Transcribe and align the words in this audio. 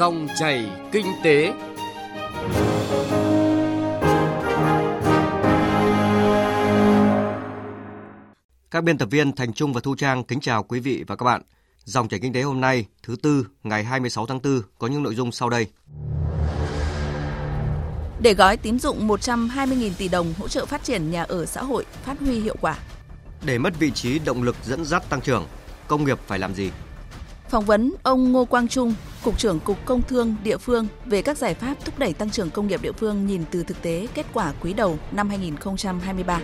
Dòng 0.00 0.28
chảy 0.38 0.70
kinh 0.92 1.06
tế. 1.24 1.52
Các 8.70 8.84
biên 8.84 8.98
tập 8.98 9.08
viên 9.10 9.32
Thành 9.32 9.52
Trung 9.52 9.72
và 9.72 9.80
Thu 9.80 9.94
Trang 9.94 10.24
kính 10.24 10.40
chào 10.40 10.62
quý 10.62 10.80
vị 10.80 11.04
và 11.06 11.16
các 11.16 11.24
bạn. 11.24 11.42
Dòng 11.84 12.08
chảy 12.08 12.20
kinh 12.20 12.32
tế 12.32 12.42
hôm 12.42 12.60
nay, 12.60 12.86
thứ 13.02 13.16
tư, 13.22 13.46
ngày 13.62 13.84
26 13.84 14.26
tháng 14.26 14.40
4 14.42 14.62
có 14.78 14.86
những 14.86 15.02
nội 15.02 15.14
dung 15.14 15.32
sau 15.32 15.50
đây. 15.50 15.66
Để 18.22 18.34
gói 18.34 18.56
tín 18.56 18.78
dụng 18.78 19.08
120.000 19.08 19.90
tỷ 19.98 20.08
đồng 20.08 20.34
hỗ 20.38 20.48
trợ 20.48 20.66
phát 20.66 20.84
triển 20.84 21.10
nhà 21.10 21.22
ở 21.22 21.46
xã 21.46 21.62
hội 21.62 21.84
phát 22.04 22.20
huy 22.20 22.40
hiệu 22.40 22.56
quả. 22.60 22.78
Để 23.46 23.58
mất 23.58 23.78
vị 23.78 23.90
trí 23.90 24.18
động 24.18 24.42
lực 24.42 24.56
dẫn 24.64 24.84
dắt 24.84 25.08
tăng 25.08 25.20
trưởng, 25.20 25.46
công 25.88 26.04
nghiệp 26.04 26.18
phải 26.26 26.38
làm 26.38 26.54
gì? 26.54 26.70
Phỏng 27.50 27.64
vấn 27.64 27.94
ông 28.02 28.32
Ngô 28.32 28.44
Quang 28.44 28.68
Trung, 28.68 28.94
Cục 29.24 29.38
trưởng 29.38 29.60
Cục 29.60 29.76
Công 29.84 30.02
Thương 30.02 30.34
địa 30.44 30.56
phương 30.56 30.86
về 31.04 31.22
các 31.22 31.38
giải 31.38 31.54
pháp 31.54 31.84
thúc 31.84 31.98
đẩy 31.98 32.12
tăng 32.12 32.30
trưởng 32.30 32.50
công 32.50 32.66
nghiệp 32.66 32.82
địa 32.82 32.92
phương 32.92 33.26
nhìn 33.26 33.42
từ 33.50 33.62
thực 33.62 33.82
tế 33.82 34.06
kết 34.14 34.26
quả 34.34 34.54
quý 34.60 34.72
đầu 34.72 34.98
năm 35.12 35.28
2023. 35.28 36.40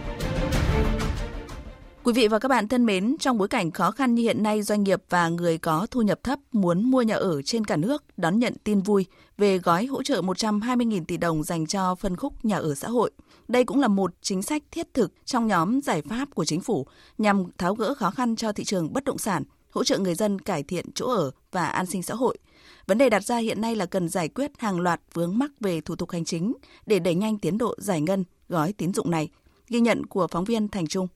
Quý 2.04 2.12
vị 2.12 2.28
và 2.28 2.38
các 2.38 2.48
bạn 2.48 2.68
thân 2.68 2.86
mến, 2.86 3.16
trong 3.20 3.38
bối 3.38 3.48
cảnh 3.48 3.70
khó 3.70 3.90
khăn 3.90 4.14
như 4.14 4.22
hiện 4.22 4.42
nay, 4.42 4.62
doanh 4.62 4.82
nghiệp 4.82 5.02
và 5.10 5.28
người 5.28 5.58
có 5.58 5.86
thu 5.90 6.02
nhập 6.02 6.20
thấp 6.22 6.38
muốn 6.52 6.90
mua 6.90 7.02
nhà 7.02 7.14
ở 7.14 7.42
trên 7.42 7.64
cả 7.64 7.76
nước 7.76 8.04
đón 8.16 8.38
nhận 8.38 8.54
tin 8.64 8.80
vui 8.80 9.06
về 9.38 9.58
gói 9.58 9.86
hỗ 9.86 10.02
trợ 10.02 10.20
120.000 10.20 11.04
tỷ 11.04 11.16
đồng 11.16 11.42
dành 11.42 11.66
cho 11.66 11.94
phân 11.94 12.16
khúc 12.16 12.44
nhà 12.44 12.56
ở 12.56 12.74
xã 12.74 12.88
hội. 12.88 13.10
Đây 13.48 13.64
cũng 13.64 13.80
là 13.80 13.88
một 13.88 14.10
chính 14.22 14.42
sách 14.42 14.62
thiết 14.70 14.94
thực 14.94 15.12
trong 15.24 15.46
nhóm 15.46 15.80
giải 15.80 16.02
pháp 16.02 16.34
của 16.34 16.44
chính 16.44 16.60
phủ 16.60 16.86
nhằm 17.18 17.44
tháo 17.58 17.74
gỡ 17.74 17.94
khó 17.94 18.10
khăn 18.10 18.36
cho 18.36 18.52
thị 18.52 18.64
trường 18.64 18.92
bất 18.92 19.04
động 19.04 19.18
sản, 19.18 19.42
hỗ 19.76 19.84
trợ 19.84 19.98
người 19.98 20.14
dân 20.14 20.38
cải 20.38 20.62
thiện 20.62 20.92
chỗ 20.94 21.06
ở 21.06 21.30
và 21.52 21.66
an 21.66 21.86
sinh 21.86 22.02
xã 22.02 22.14
hội. 22.14 22.38
Vấn 22.86 22.98
đề 22.98 23.10
đặt 23.10 23.24
ra 23.24 23.36
hiện 23.36 23.60
nay 23.60 23.76
là 23.76 23.86
cần 23.86 24.08
giải 24.08 24.28
quyết 24.28 24.50
hàng 24.58 24.80
loạt 24.80 25.00
vướng 25.14 25.38
mắc 25.38 25.50
về 25.60 25.80
thủ 25.80 25.96
tục 25.96 26.10
hành 26.10 26.24
chính 26.24 26.52
để 26.86 26.98
đẩy 26.98 27.14
nhanh 27.14 27.38
tiến 27.38 27.58
độ 27.58 27.74
giải 27.78 28.00
ngân 28.00 28.24
gói 28.48 28.72
tín 28.72 28.94
dụng 28.94 29.10
này. 29.10 29.28
Ghi 29.68 29.80
nhận 29.80 30.06
của 30.06 30.26
phóng 30.26 30.44
viên 30.44 30.68
Thành 30.68 30.86
Trung. 30.86 31.08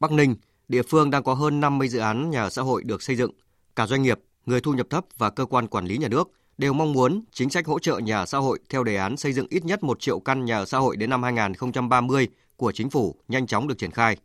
Bắc 0.00 0.12
Ninh, 0.12 0.36
địa 0.68 0.82
phương 0.82 1.10
đang 1.10 1.22
có 1.22 1.34
hơn 1.34 1.60
50 1.60 1.88
dự 1.88 1.98
án 1.98 2.30
nhà 2.30 2.42
ở 2.42 2.50
xã 2.50 2.62
hội 2.62 2.82
được 2.82 3.02
xây 3.02 3.16
dựng. 3.16 3.30
Cả 3.76 3.86
doanh 3.86 4.02
nghiệp, 4.02 4.20
người 4.46 4.60
thu 4.60 4.72
nhập 4.72 4.86
thấp 4.90 5.04
và 5.18 5.30
cơ 5.30 5.44
quan 5.44 5.66
quản 5.66 5.86
lý 5.86 5.98
nhà 5.98 6.08
nước 6.08 6.30
đều 6.58 6.72
mong 6.72 6.92
muốn 6.92 7.24
chính 7.32 7.50
sách 7.50 7.66
hỗ 7.66 7.78
trợ 7.78 7.98
nhà 7.98 8.18
ở 8.18 8.26
xã 8.26 8.38
hội 8.38 8.58
theo 8.68 8.84
đề 8.84 8.96
án 8.96 9.16
xây 9.16 9.32
dựng 9.32 9.46
ít 9.50 9.64
nhất 9.64 9.82
1 9.82 10.00
triệu 10.00 10.20
căn 10.20 10.44
nhà 10.44 10.58
ở 10.58 10.64
xã 10.64 10.78
hội 10.78 10.96
đến 10.96 11.10
năm 11.10 11.22
2030 11.22 12.28
của 12.56 12.72
chính 12.72 12.90
phủ 12.90 13.14
nhanh 13.28 13.46
chóng 13.46 13.68
được 13.68 13.78
triển 13.78 13.90
khai. 13.90 14.16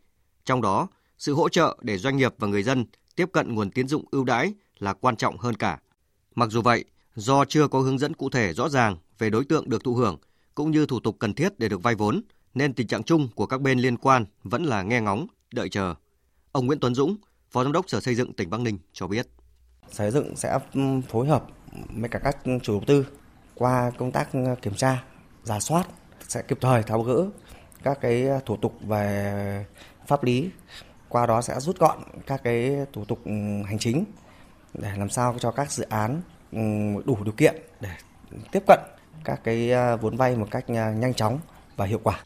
Trong 0.46 0.62
đó, 0.62 0.88
sự 1.18 1.34
hỗ 1.34 1.50
trợ 1.50 1.78
để 1.82 1.98
doanh 1.98 2.18
nghiệp 2.18 2.34
và 2.38 2.48
người 2.48 2.64
dân 2.64 2.86
tiếp 3.20 3.30
cận 3.32 3.56
nguồn 3.56 3.72
tiến 3.72 3.88
dụng 3.88 4.06
ưu 4.12 4.24
đãi 4.24 4.54
là 4.78 4.94
quan 4.94 5.16
trọng 5.16 5.38
hơn 5.38 5.56
cả. 5.56 5.80
Mặc 6.36 6.50
dù 6.50 6.62
vậy, 6.62 6.86
do 7.16 7.46
chưa 7.46 7.68
có 7.68 7.80
hướng 7.80 7.98
dẫn 7.98 8.14
cụ 8.14 8.30
thể 8.30 8.54
rõ 8.54 8.70
ràng 8.70 8.98
về 9.18 9.30
đối 9.30 9.46
tượng 9.46 9.70
được 9.70 9.84
thụ 9.84 9.96
hưởng 9.96 10.18
cũng 10.56 10.72
như 10.72 10.86
thủ 10.86 11.00
tục 11.00 11.16
cần 11.20 11.34
thiết 11.34 11.60
để 11.60 11.70
được 11.70 11.84
vay 11.84 11.96
vốn, 11.96 12.22
nên 12.54 12.74
tình 12.74 12.88
trạng 12.88 13.04
chung 13.04 13.30
của 13.36 13.46
các 13.46 13.62
bên 13.62 13.80
liên 13.80 13.98
quan 13.98 14.26
vẫn 14.44 14.64
là 14.64 14.84
nghe 14.84 15.02
ngóng, 15.02 15.28
đợi 15.54 15.70
chờ. 15.70 15.96
Ông 16.52 16.66
Nguyễn 16.66 16.80
Tuấn 16.80 16.96
Dũng, 16.96 17.16
Phó 17.52 17.64
Giám 17.64 17.72
đốc 17.72 17.90
Sở 17.90 18.00
Xây 18.00 18.16
dựng 18.16 18.34
tỉnh 18.34 18.50
Bắc 18.50 18.60
Ninh 18.60 18.80
cho 18.94 19.08
biết. 19.08 19.28
Sở 19.92 19.98
Xây 19.98 20.12
dựng 20.12 20.36
sẽ 20.36 20.60
phối 21.10 21.28
hợp 21.28 21.46
với 21.90 22.10
cả 22.10 22.20
các 22.20 22.38
chủ 22.64 22.74
đầu 22.74 22.84
tư 22.88 23.06
qua 23.56 23.92
công 23.98 24.12
tác 24.12 24.30
kiểm 24.62 24.74
tra, 24.76 25.04
giả 25.44 25.60
soát 25.60 25.88
sẽ 26.28 26.42
kịp 26.42 26.58
thời 26.62 26.84
tháo 26.84 27.02
gỡ 27.04 27.26
các 27.84 27.98
cái 28.02 28.28
thủ 28.46 28.58
tục 28.58 28.74
về 28.82 29.66
pháp 30.08 30.24
lý 30.24 30.50
qua 31.10 31.26
đó 31.26 31.42
sẽ 31.42 31.60
rút 31.60 31.80
gọn 31.80 32.00
các 32.28 32.42
cái 32.44 32.86
thủ 32.94 33.06
tục 33.06 33.20
ừ, 33.26 33.32
hành 33.66 33.80
chính 33.80 34.06
để 34.74 34.92
làm 34.98 35.10
sao 35.10 35.36
cho 35.40 35.52
các 35.52 35.72
dự 35.72 35.86
án 35.90 36.22
ừ, 36.52 36.60
đủ 37.06 37.18
điều 37.24 37.34
kiện 37.34 37.56
để 37.80 37.90
tiếp 38.52 38.64
cận 38.68 38.80
các 39.24 39.42
cái 39.44 39.72
à, 39.72 39.96
vốn 39.96 40.18
vay 40.18 40.36
một 40.36 40.48
cách 40.52 40.66
à, 40.68 40.92
nhanh 40.92 41.14
chóng 41.14 41.40
và 41.76 41.86
hiệu 41.86 42.00
quả. 42.04 42.20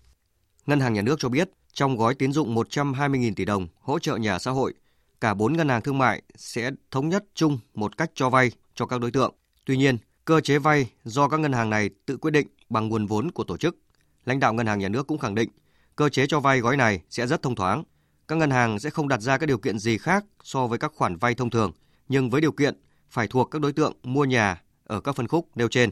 Ngân 0.65 0.79
hàng 0.79 0.93
Nhà 0.93 1.01
nước 1.01 1.16
cho 1.19 1.29
biết 1.29 1.49
trong 1.73 1.97
gói 1.97 2.16
tín 2.16 2.31
dụng 2.31 2.55
120.000 2.55 3.33
tỷ 3.35 3.45
đồng 3.45 3.67
hỗ 3.79 3.99
trợ 3.99 4.16
nhà 4.16 4.39
xã 4.39 4.51
hội, 4.51 4.73
cả 5.22 5.33
4 5.33 5.53
ngân 5.53 5.69
hàng 5.69 5.81
thương 5.81 5.97
mại 5.97 6.22
sẽ 6.35 6.72
thống 6.91 7.09
nhất 7.09 7.25
chung 7.33 7.59
một 7.73 7.97
cách 7.97 8.11
cho 8.13 8.29
vay 8.29 8.51
cho 8.75 8.85
các 8.85 9.01
đối 9.01 9.11
tượng. 9.11 9.35
Tuy 9.66 9.77
nhiên, 9.77 9.97
cơ 10.25 10.41
chế 10.41 10.57
vay 10.59 10.89
do 11.03 11.27
các 11.27 11.39
ngân 11.39 11.53
hàng 11.53 11.69
này 11.69 11.89
tự 12.05 12.17
quyết 12.17 12.31
định 12.31 12.47
bằng 12.69 12.89
nguồn 12.89 13.05
vốn 13.05 13.31
của 13.31 13.43
tổ 13.43 13.57
chức. 13.57 13.77
Lãnh 14.25 14.39
đạo 14.39 14.53
ngân 14.53 14.67
hàng 14.67 14.79
nhà 14.79 14.89
nước 14.89 15.07
cũng 15.07 15.17
khẳng 15.17 15.35
định, 15.35 15.49
cơ 15.95 16.09
chế 16.09 16.27
cho 16.27 16.39
vay 16.39 16.59
gói 16.59 16.77
này 16.77 17.01
sẽ 17.09 17.27
rất 17.27 17.41
thông 17.41 17.55
thoáng. 17.55 17.83
Các 18.28 18.35
ngân 18.35 18.50
hàng 18.50 18.79
sẽ 18.79 18.89
không 18.89 19.07
đặt 19.07 19.22
ra 19.22 19.38
các 19.38 19.45
điều 19.45 19.57
kiện 19.57 19.79
gì 19.79 19.97
khác 19.97 20.25
so 20.44 20.67
với 20.67 20.79
các 20.79 20.91
khoản 20.95 21.16
vay 21.16 21.35
thông 21.35 21.50
thường, 21.50 21.72
nhưng 22.09 22.29
với 22.29 22.41
điều 22.41 22.51
kiện 22.51 22.81
phải 23.09 23.28
thuộc 23.28 23.51
các 23.51 23.61
đối 23.61 23.73
tượng 23.73 23.94
mua 24.03 24.25
nhà 24.25 24.61
ở 24.84 25.01
các 25.01 25.16
phân 25.16 25.28
khúc 25.28 25.47
nêu 25.56 25.67
trên. 25.67 25.91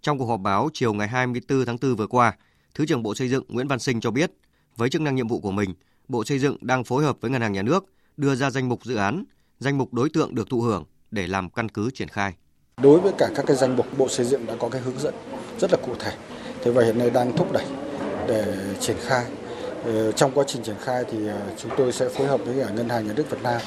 Trong 0.00 0.18
cuộc 0.18 0.26
họp 0.26 0.40
báo 0.40 0.68
chiều 0.72 0.92
ngày 0.92 1.08
24 1.08 1.64
tháng 1.66 1.76
4 1.82 1.96
vừa 1.96 2.06
qua, 2.06 2.36
Thứ 2.74 2.86
trưởng 2.86 3.02
Bộ 3.02 3.14
Xây 3.14 3.28
dựng 3.28 3.44
Nguyễn 3.48 3.68
Văn 3.68 3.78
Sinh 3.78 4.00
cho 4.00 4.10
biết, 4.10 4.32
với 4.76 4.90
chức 4.90 5.02
năng 5.02 5.14
nhiệm 5.14 5.28
vụ 5.28 5.40
của 5.40 5.50
mình, 5.50 5.74
Bộ 6.08 6.24
Xây 6.24 6.38
dựng 6.38 6.56
đang 6.60 6.84
phối 6.84 7.04
hợp 7.04 7.16
với 7.20 7.30
Ngân 7.30 7.42
hàng 7.42 7.52
Nhà 7.52 7.62
nước 7.62 7.84
đưa 8.16 8.34
ra 8.34 8.50
danh 8.50 8.68
mục 8.68 8.84
dự 8.84 8.96
án, 8.96 9.24
danh 9.58 9.78
mục 9.78 9.94
đối 9.94 10.08
tượng 10.08 10.34
được 10.34 10.50
thụ 10.50 10.60
hưởng 10.60 10.84
để 11.10 11.26
làm 11.26 11.50
căn 11.50 11.68
cứ 11.68 11.90
triển 11.94 12.08
khai. 12.08 12.34
Đối 12.82 13.00
với 13.00 13.12
cả 13.18 13.28
các 13.34 13.44
cái 13.46 13.56
danh 13.56 13.76
mục 13.76 13.98
Bộ 13.98 14.08
Xây 14.08 14.26
dựng 14.26 14.46
đã 14.46 14.54
có 14.58 14.68
cái 14.68 14.80
hướng 14.80 14.98
dẫn 14.98 15.14
rất 15.60 15.70
là 15.70 15.78
cụ 15.86 15.94
thể. 15.98 16.12
Thế 16.62 16.70
và 16.70 16.84
hiện 16.84 16.98
nay 16.98 17.10
đang 17.10 17.36
thúc 17.36 17.52
đẩy 17.52 17.66
để 18.28 18.74
triển 18.80 18.96
khai. 19.00 19.24
Ờ, 19.84 20.12
trong 20.12 20.30
quá 20.34 20.44
trình 20.46 20.62
triển 20.62 20.76
khai 20.80 21.04
thì 21.10 21.28
ờ, 21.28 21.36
chúng 21.56 21.70
tôi 21.76 21.92
sẽ 21.92 22.08
phối 22.08 22.26
hợp 22.26 22.40
với 22.44 22.54
cả 22.60 22.72
Ngân 22.74 22.88
hàng 22.88 23.06
Nhà 23.06 23.12
nước 23.16 23.30
Việt 23.30 23.42
Nam 23.42 23.60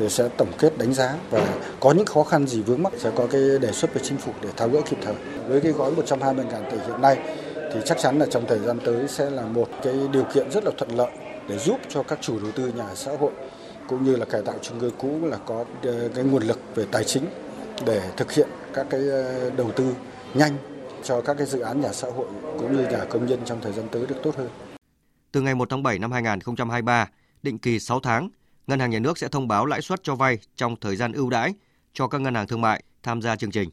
để 0.00 0.08
sẽ 0.08 0.28
tổng 0.36 0.52
kết 0.58 0.78
đánh 0.78 0.94
giá 0.94 1.14
và 1.30 1.46
có 1.80 1.92
những 1.92 2.06
khó 2.06 2.24
khăn 2.24 2.46
gì 2.46 2.62
vướng 2.62 2.82
mắc 2.82 2.92
sẽ 2.98 3.10
có 3.16 3.26
cái 3.26 3.40
đề 3.60 3.72
xuất 3.72 3.94
với 3.94 4.02
chính 4.02 4.18
phủ 4.18 4.32
để 4.42 4.48
tháo 4.56 4.68
gỡ 4.68 4.80
kịp 4.90 4.96
thời. 5.02 5.14
Với 5.48 5.60
cái 5.60 5.72
gói 5.72 5.90
120 5.90 6.44
ngàn 6.50 6.70
tỷ 6.70 6.76
hiện 6.86 7.00
nay 7.00 7.18
thì 7.74 7.80
chắc 7.84 7.98
chắn 7.98 8.18
là 8.18 8.26
trong 8.30 8.46
thời 8.46 8.58
gian 8.58 8.78
tới 8.84 9.08
sẽ 9.08 9.30
là 9.30 9.42
một 9.42 9.68
cái 9.82 9.94
điều 10.12 10.24
kiện 10.34 10.50
rất 10.50 10.64
là 10.64 10.70
thuận 10.78 10.96
lợi 10.96 11.10
để 11.48 11.58
giúp 11.58 11.76
cho 11.88 12.02
các 12.02 12.18
chủ 12.22 12.38
đầu 12.42 12.52
tư 12.52 12.72
nhà 12.76 12.94
xã 12.94 13.10
hội 13.20 13.32
cũng 13.88 14.04
như 14.04 14.16
là 14.16 14.24
cải 14.24 14.42
tạo 14.42 14.54
chung 14.62 14.80
cư 14.80 14.90
cũ 14.98 15.18
là 15.22 15.36
có 15.46 15.64
ờ, 15.82 16.08
cái 16.14 16.24
nguồn 16.24 16.42
lực 16.42 16.58
về 16.74 16.84
tài 16.90 17.04
chính 17.04 17.24
để 17.86 18.02
thực 18.16 18.32
hiện 18.32 18.48
các 18.74 18.86
cái 18.90 19.00
đầu 19.56 19.70
tư 19.76 19.84
nhanh 20.34 20.56
cho 21.02 21.20
các 21.20 21.34
cái 21.38 21.46
dự 21.46 21.60
án 21.60 21.80
nhà 21.80 21.92
xã 21.92 22.08
hội 22.16 22.26
cũng 22.58 22.76
như 22.76 22.82
nhà 22.82 23.04
công 23.04 23.26
nhân 23.26 23.40
trong 23.44 23.60
thời 23.60 23.72
gian 23.72 23.88
tới 23.90 24.06
được 24.06 24.16
tốt 24.22 24.36
hơn. 24.36 24.69
Từ 25.32 25.40
ngày 25.40 25.54
1 25.54 25.70
tháng 25.70 25.82
7 25.82 25.98
năm 25.98 26.12
2023, 26.12 27.08
định 27.42 27.58
kỳ 27.58 27.80
6 27.80 28.00
tháng, 28.00 28.28
Ngân 28.66 28.80
hàng 28.80 28.90
Nhà 28.90 28.98
nước 28.98 29.18
sẽ 29.18 29.28
thông 29.28 29.48
báo 29.48 29.66
lãi 29.66 29.82
suất 29.82 30.02
cho 30.02 30.14
vay 30.14 30.38
trong 30.56 30.76
thời 30.80 30.96
gian 30.96 31.12
ưu 31.12 31.30
đãi 31.30 31.54
cho 31.92 32.08
các 32.08 32.20
ngân 32.20 32.34
hàng 32.34 32.46
thương 32.46 32.60
mại 32.60 32.82
tham 33.02 33.22
gia 33.22 33.36
chương 33.36 33.50
trình. 33.50 33.70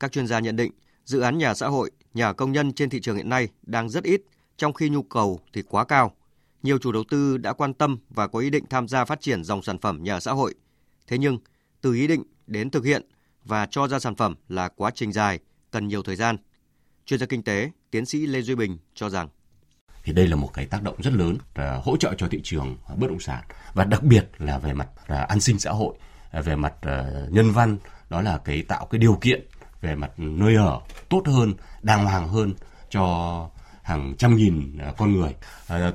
Các 0.00 0.12
chuyên 0.12 0.26
gia 0.26 0.38
nhận 0.38 0.56
định, 0.56 0.72
dự 1.04 1.20
án 1.20 1.38
nhà 1.38 1.54
xã 1.54 1.68
hội, 1.68 1.90
nhà 2.14 2.32
công 2.32 2.52
nhân 2.52 2.72
trên 2.72 2.90
thị 2.90 3.00
trường 3.00 3.16
hiện 3.16 3.28
nay 3.28 3.48
đang 3.62 3.88
rất 3.88 4.04
ít, 4.04 4.22
trong 4.56 4.72
khi 4.72 4.88
nhu 4.88 5.02
cầu 5.02 5.40
thì 5.52 5.62
quá 5.62 5.84
cao. 5.84 6.16
Nhiều 6.62 6.78
chủ 6.78 6.92
đầu 6.92 7.04
tư 7.10 7.36
đã 7.38 7.52
quan 7.52 7.74
tâm 7.74 7.98
và 8.10 8.28
có 8.28 8.38
ý 8.38 8.50
định 8.50 8.64
tham 8.70 8.88
gia 8.88 9.04
phát 9.04 9.20
triển 9.20 9.44
dòng 9.44 9.62
sản 9.62 9.78
phẩm 9.78 9.98
nhà 10.02 10.20
xã 10.20 10.32
hội. 10.32 10.54
Thế 11.06 11.18
nhưng, 11.18 11.38
từ 11.80 11.94
ý 11.94 12.06
định 12.06 12.22
đến 12.46 12.70
thực 12.70 12.84
hiện 12.84 13.02
và 13.44 13.66
cho 13.66 13.88
ra 13.88 13.98
sản 13.98 14.14
phẩm 14.14 14.34
là 14.48 14.68
quá 14.68 14.90
trình 14.94 15.12
dài, 15.12 15.38
cần 15.70 15.88
nhiều 15.88 16.02
thời 16.02 16.16
gian. 16.16 16.36
Chuyên 17.04 17.20
gia 17.20 17.26
kinh 17.26 17.42
tế, 17.42 17.70
tiến 17.90 18.06
sĩ 18.06 18.26
Lê 18.26 18.42
Duy 18.42 18.54
Bình 18.54 18.78
cho 18.94 19.10
rằng 19.10 19.28
thì 20.06 20.12
đây 20.12 20.28
là 20.28 20.36
một 20.36 20.50
cái 20.54 20.66
tác 20.66 20.82
động 20.82 20.94
rất 21.02 21.12
lớn 21.12 21.38
à, 21.54 21.80
hỗ 21.84 21.96
trợ 21.96 22.14
cho 22.18 22.28
thị 22.28 22.40
trường 22.44 22.76
bất 22.96 23.06
động 23.06 23.20
sản. 23.20 23.44
Và 23.74 23.84
đặc 23.84 24.02
biệt 24.02 24.30
là 24.38 24.58
về 24.58 24.72
mặt 24.72 24.88
à, 25.06 25.20
an 25.20 25.40
sinh 25.40 25.58
xã 25.58 25.70
hội 25.70 25.94
à, 26.30 26.40
về 26.40 26.56
mặt 26.56 26.74
nhân 27.30 27.50
văn, 27.50 27.78
đó 28.10 28.20
là 28.20 28.38
cái 28.38 28.62
tạo 28.62 28.86
cái 28.86 28.98
điều 28.98 29.18
kiện 29.20 29.46
về 29.80 29.94
mặt 29.94 30.10
nơi 30.16 30.54
ở 30.54 30.80
tốt 31.08 31.22
hơn, 31.26 31.54
đàng 31.82 32.04
hoàng 32.04 32.28
hơn 32.28 32.54
cho 32.90 33.50
hàng 33.82 34.14
trăm 34.18 34.36
nghìn 34.36 34.78
con 34.96 35.12
người. 35.12 35.34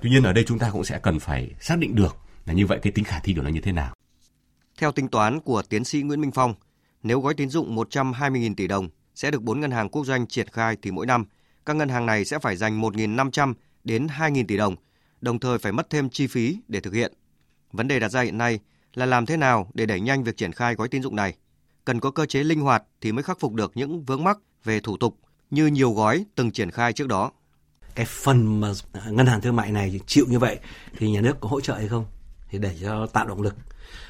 Tuy 0.02 0.10
nhiên 0.10 0.24
ở 0.24 0.34
đây 0.34 0.44
chúng 0.48 0.60
ta 0.60 0.70
cũng 0.72 0.84
sẽ 0.84 1.00
cần 1.00 1.20
phải 1.20 1.52
xác 1.60 1.78
định 1.78 1.96
được 1.96 2.18
là 2.46 2.54
như 2.54 2.68
vậy 2.68 2.80
cái 2.82 2.92
tính 2.92 3.06
khả 3.06 3.20
thi 3.20 3.34
của 3.34 3.42
nó 3.42 3.50
như 3.50 3.62
thế 3.62 3.72
nào. 3.72 3.94
Theo 4.80 4.92
tính 4.92 5.08
toán 5.08 5.40
của 5.40 5.62
tiến 5.70 5.84
sĩ 5.84 6.02
Nguyễn 6.02 6.22
Minh 6.22 6.32
Phong, 6.32 6.54
nếu 7.04 7.20
gói 7.20 7.34
tín 7.34 7.50
dụng 7.50 7.76
120.000 7.76 8.56
tỷ 8.56 8.68
đồng 8.68 8.90
sẽ 9.16 9.32
được 9.32 9.42
4 9.42 9.60
ngân 9.60 9.72
hàng 9.72 9.90
quốc 9.90 10.06
doanh 10.06 10.28
triển 10.28 10.48
khai 10.48 10.78
thì 10.82 10.92
mỗi 10.92 11.06
năm, 11.06 11.26
các 11.66 11.76
ngân 11.76 11.90
hàng 11.90 12.06
này 12.06 12.26
sẽ 12.26 12.40
phải 12.40 12.56
dành 12.56 12.82
1.500 12.82 13.54
đến 13.84 14.08
2.000 14.08 14.46
tỷ 14.48 14.58
đồng, 14.58 14.76
đồng 15.22 15.40
thời 15.40 15.58
phải 15.58 15.72
mất 15.72 15.90
thêm 15.90 16.10
chi 16.10 16.28
phí 16.28 16.58
để 16.68 16.80
thực 16.80 16.94
hiện. 16.94 17.14
Vấn 17.72 17.88
đề 17.88 18.00
đặt 18.00 18.10
ra 18.10 18.22
hiện 18.22 18.38
nay 18.38 18.60
là 18.94 19.06
làm 19.06 19.26
thế 19.26 19.38
nào 19.38 19.72
để 19.74 19.86
đẩy 19.86 20.02
nhanh 20.02 20.24
việc 20.24 20.38
triển 20.38 20.52
khai 20.52 20.76
gói 20.76 20.88
tín 20.88 21.04
dụng 21.04 21.16
này. 21.16 21.36
Cần 21.86 22.00
có 22.00 22.12
cơ 22.12 22.26
chế 22.26 22.44
linh 22.44 22.62
hoạt 22.62 22.84
thì 23.02 23.12
mới 23.12 23.24
khắc 23.24 23.40
phục 23.40 23.54
được 23.54 23.72
những 23.76 24.04
vướng 24.04 24.24
mắc 24.24 24.38
về 24.64 24.80
thủ 24.80 24.98
tục 24.98 25.18
như 25.50 25.68
nhiều 25.68 25.92
gói 25.92 26.26
từng 26.36 26.52
triển 26.52 26.72
khai 26.72 26.94
trước 26.94 27.08
đó. 27.08 27.32
Cái 27.96 28.06
phần 28.06 28.62
mà 28.62 28.72
ngân 29.10 29.26
hàng 29.26 29.42
thương 29.42 29.56
mại 29.56 29.72
này 29.72 30.00
chịu 30.06 30.26
như 30.30 30.40
vậy 30.40 30.60
thì 30.98 31.12
nhà 31.12 31.22
nước 31.22 31.38
có 31.40 31.50
hỗ 31.50 31.62
trợ 31.62 31.74
hay 31.74 31.88
không? 31.88 32.06
Thì 32.50 32.58
để 32.58 32.76
cho 32.82 33.08
tạo 33.08 33.28
động 33.28 33.42
lực. 33.42 33.56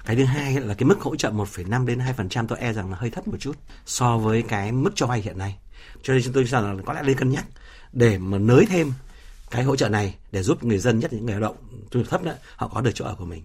Cái 0.06 0.16
thứ 0.16 0.24
hai 0.24 0.62
là 0.62 0.74
cái 0.74 0.86
mức 0.86 1.00
hỗ 1.00 1.16
trợ 1.16 1.32
1,5 1.32 1.86
đến 1.86 2.00
2% 2.18 2.48
tôi 2.48 2.60
e 2.60 2.74
rằng 2.74 2.92
là 2.92 2.98
hơi 2.98 3.10
thấp 3.10 3.28
một 3.28 3.38
chút 3.40 3.58
so 3.86 4.18
với 4.18 4.42
cái 4.42 4.72
mức 4.72 4.92
cho 4.96 5.08
vay 5.08 5.22
hiện 5.22 5.38
nay. 5.38 5.58
Cho 6.04 6.14
nên 6.14 6.24
chúng 6.24 6.34
tôi 6.34 6.46
cho 6.50 6.62
rằng 6.62 6.78
là 6.78 6.84
có 6.86 6.94
lẽ 6.94 7.04
nên 7.04 7.18
cân 7.18 7.30
nhắc 7.30 7.46
để 7.94 8.18
mà 8.18 8.38
nới 8.38 8.66
thêm 8.66 8.94
cái 9.52 9.64
hỗ 9.64 9.76
trợ 9.76 9.90
này 9.90 10.16
để 10.32 10.44
giúp 10.44 10.64
người 10.64 10.78
dân 10.78 11.00
nhất 11.00 11.14
những 11.14 11.26
người 11.26 11.34
lao 11.34 11.42
động 11.42 11.56
thu 11.92 12.00
nhập 12.00 12.10
thấp 12.10 12.24
đó, 12.24 12.34
họ 12.56 12.68
có 12.68 12.82
được 12.82 12.92
chỗ 12.94 13.06
ở 13.06 13.16
của 13.16 13.26
mình. 13.26 13.44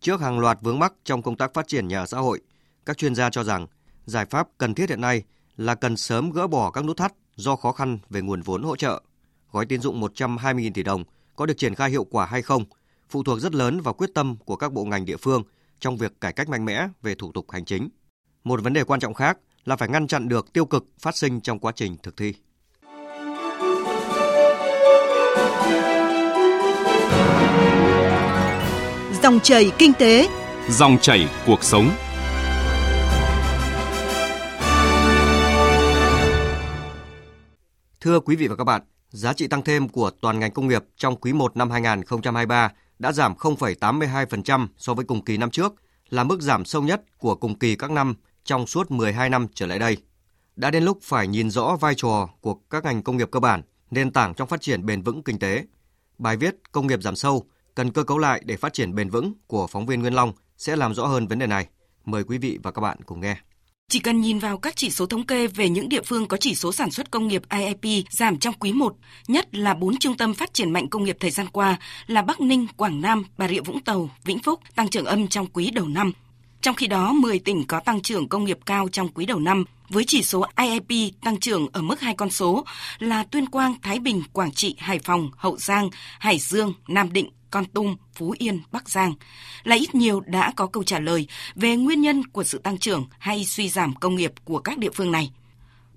Trước 0.00 0.20
hàng 0.20 0.38
loạt 0.38 0.58
vướng 0.62 0.78
mắc 0.78 0.92
trong 1.04 1.22
công 1.22 1.36
tác 1.36 1.54
phát 1.54 1.68
triển 1.68 1.88
nhà 1.88 2.00
ở 2.00 2.06
xã 2.06 2.18
hội, 2.18 2.40
các 2.86 2.98
chuyên 2.98 3.14
gia 3.14 3.30
cho 3.30 3.44
rằng 3.44 3.66
giải 4.06 4.26
pháp 4.26 4.48
cần 4.58 4.74
thiết 4.74 4.88
hiện 4.88 5.00
nay 5.00 5.22
là 5.56 5.74
cần 5.74 5.96
sớm 5.96 6.30
gỡ 6.30 6.46
bỏ 6.46 6.70
các 6.70 6.84
nút 6.84 6.96
thắt 6.96 7.12
do 7.36 7.56
khó 7.56 7.72
khăn 7.72 7.98
về 8.10 8.20
nguồn 8.20 8.42
vốn 8.42 8.62
hỗ 8.62 8.76
trợ. 8.76 9.02
Gói 9.52 9.66
tín 9.66 9.80
dụng 9.80 10.00
120.000 10.00 10.72
tỷ 10.74 10.82
đồng 10.82 11.04
có 11.36 11.46
được 11.46 11.58
triển 11.58 11.74
khai 11.74 11.90
hiệu 11.90 12.04
quả 12.04 12.26
hay 12.26 12.42
không 12.42 12.64
phụ 13.08 13.22
thuộc 13.22 13.40
rất 13.40 13.54
lớn 13.54 13.80
vào 13.80 13.94
quyết 13.94 14.10
tâm 14.14 14.36
của 14.44 14.56
các 14.56 14.72
bộ 14.72 14.84
ngành 14.84 15.04
địa 15.04 15.16
phương 15.16 15.42
trong 15.80 15.96
việc 15.96 16.20
cải 16.20 16.32
cách 16.32 16.48
mạnh 16.48 16.64
mẽ 16.64 16.88
về 17.02 17.14
thủ 17.14 17.32
tục 17.32 17.50
hành 17.50 17.64
chính. 17.64 17.88
Một 18.44 18.62
vấn 18.62 18.72
đề 18.72 18.84
quan 18.84 19.00
trọng 19.00 19.14
khác 19.14 19.38
là 19.64 19.76
phải 19.76 19.88
ngăn 19.88 20.06
chặn 20.06 20.28
được 20.28 20.52
tiêu 20.52 20.64
cực 20.64 20.84
phát 20.98 21.16
sinh 21.16 21.40
trong 21.40 21.58
quá 21.58 21.72
trình 21.76 21.96
thực 22.02 22.16
thi. 22.16 22.34
Dòng 29.26 29.40
chảy 29.40 29.72
kinh 29.78 29.92
tế, 29.92 30.28
dòng 30.68 30.98
chảy 31.00 31.28
cuộc 31.46 31.64
sống. 31.64 31.90
Thưa 38.00 38.20
quý 38.20 38.36
vị 38.36 38.48
và 38.48 38.56
các 38.56 38.64
bạn, 38.64 38.82
giá 39.08 39.32
trị 39.32 39.48
tăng 39.48 39.62
thêm 39.62 39.88
của 39.88 40.10
toàn 40.20 40.38
ngành 40.38 40.50
công 40.50 40.68
nghiệp 40.68 40.84
trong 40.96 41.16
quý 41.16 41.32
1 41.32 41.56
năm 41.56 41.70
2023 41.70 42.72
đã 42.98 43.12
giảm 43.12 43.34
0,82% 43.34 44.66
so 44.76 44.94
với 44.94 45.04
cùng 45.04 45.24
kỳ 45.24 45.36
năm 45.36 45.50
trước, 45.50 45.74
là 46.08 46.24
mức 46.24 46.40
giảm 46.40 46.64
sâu 46.64 46.82
nhất 46.82 47.02
của 47.18 47.34
cùng 47.34 47.58
kỳ 47.58 47.76
các 47.76 47.90
năm 47.90 48.14
trong 48.44 48.66
suốt 48.66 48.90
12 48.90 49.30
năm 49.30 49.46
trở 49.54 49.66
lại 49.66 49.78
đây. 49.78 49.96
Đã 50.56 50.70
đến 50.70 50.84
lúc 50.84 50.98
phải 51.02 51.28
nhìn 51.28 51.50
rõ 51.50 51.76
vai 51.80 51.94
trò 51.96 52.28
của 52.40 52.54
các 52.54 52.84
ngành 52.84 53.02
công 53.02 53.16
nghiệp 53.16 53.28
cơ 53.30 53.40
bản, 53.40 53.62
nền 53.90 54.10
tảng 54.10 54.34
trong 54.34 54.48
phát 54.48 54.60
triển 54.60 54.86
bền 54.86 55.02
vững 55.02 55.22
kinh 55.22 55.38
tế. 55.38 55.64
Bài 56.18 56.36
viết 56.36 56.54
Công 56.72 56.86
nghiệp 56.86 57.02
giảm 57.02 57.16
sâu, 57.16 57.46
cần 57.76 57.92
cơ 57.92 58.04
cấu 58.04 58.18
lại 58.18 58.42
để 58.44 58.56
phát 58.56 58.72
triển 58.72 58.94
bền 58.94 59.10
vững 59.10 59.32
của 59.46 59.66
phóng 59.66 59.86
viên 59.86 60.00
Nguyên 60.00 60.14
Long 60.14 60.32
sẽ 60.56 60.76
làm 60.76 60.94
rõ 60.94 61.06
hơn 61.06 61.26
vấn 61.26 61.38
đề 61.38 61.46
này. 61.46 61.66
Mời 62.04 62.24
quý 62.24 62.38
vị 62.38 62.58
và 62.62 62.70
các 62.70 62.80
bạn 62.80 62.98
cùng 63.06 63.20
nghe. 63.20 63.36
Chỉ 63.88 63.98
cần 63.98 64.20
nhìn 64.20 64.38
vào 64.38 64.58
các 64.58 64.76
chỉ 64.76 64.90
số 64.90 65.06
thống 65.06 65.26
kê 65.26 65.46
về 65.46 65.68
những 65.68 65.88
địa 65.88 66.02
phương 66.02 66.26
có 66.26 66.36
chỉ 66.36 66.54
số 66.54 66.72
sản 66.72 66.90
xuất 66.90 67.10
công 67.10 67.28
nghiệp 67.28 67.42
IIP 67.50 68.06
giảm 68.10 68.38
trong 68.38 68.54
quý 68.54 68.72
1, 68.72 68.96
nhất 69.28 69.54
là 69.54 69.74
bốn 69.74 69.98
trung 69.98 70.16
tâm 70.16 70.34
phát 70.34 70.54
triển 70.54 70.72
mạnh 70.72 70.88
công 70.88 71.04
nghiệp 71.04 71.16
thời 71.20 71.30
gian 71.30 71.46
qua 71.52 71.76
là 72.06 72.22
Bắc 72.22 72.40
Ninh, 72.40 72.66
Quảng 72.76 73.00
Nam, 73.00 73.24
Bà 73.38 73.48
Rịa 73.48 73.60
Vũng 73.60 73.80
Tàu, 73.80 74.10
Vĩnh 74.24 74.38
Phúc 74.38 74.60
tăng 74.74 74.88
trưởng 74.88 75.04
âm 75.04 75.28
trong 75.28 75.46
quý 75.46 75.70
đầu 75.70 75.88
năm. 75.88 76.12
Trong 76.60 76.74
khi 76.74 76.86
đó, 76.86 77.12
10 77.12 77.38
tỉnh 77.38 77.66
có 77.66 77.80
tăng 77.80 78.00
trưởng 78.00 78.28
công 78.28 78.44
nghiệp 78.44 78.58
cao 78.66 78.88
trong 78.92 79.08
quý 79.08 79.26
đầu 79.26 79.38
năm, 79.38 79.64
với 79.88 80.04
chỉ 80.04 80.22
số 80.22 80.44
IIP 80.56 81.12
tăng 81.24 81.40
trưởng 81.40 81.68
ở 81.72 81.82
mức 81.82 82.00
hai 82.00 82.14
con 82.14 82.30
số 82.30 82.64
là 82.98 83.24
Tuyên 83.24 83.46
Quang, 83.46 83.74
Thái 83.82 83.98
Bình, 83.98 84.22
Quảng 84.32 84.52
Trị, 84.52 84.74
Hải 84.78 84.98
Phòng, 84.98 85.30
Hậu 85.36 85.56
Giang, 85.56 85.90
Hải 86.18 86.38
Dương, 86.38 86.72
Nam 86.88 87.12
Định, 87.12 87.30
con 87.50 87.64
Tum, 87.64 87.96
Phú 88.14 88.34
Yên, 88.38 88.60
Bắc 88.72 88.88
Giang 88.88 89.14
là 89.64 89.76
ít 89.76 89.94
nhiều 89.94 90.20
đã 90.20 90.52
có 90.56 90.66
câu 90.66 90.82
trả 90.82 90.98
lời 90.98 91.26
về 91.54 91.76
nguyên 91.76 92.00
nhân 92.00 92.26
của 92.26 92.44
sự 92.44 92.58
tăng 92.58 92.78
trưởng 92.78 93.06
hay 93.18 93.44
suy 93.44 93.68
giảm 93.68 93.94
công 93.94 94.14
nghiệp 94.14 94.32
của 94.44 94.58
các 94.58 94.78
địa 94.78 94.90
phương 94.90 95.12
này. 95.12 95.30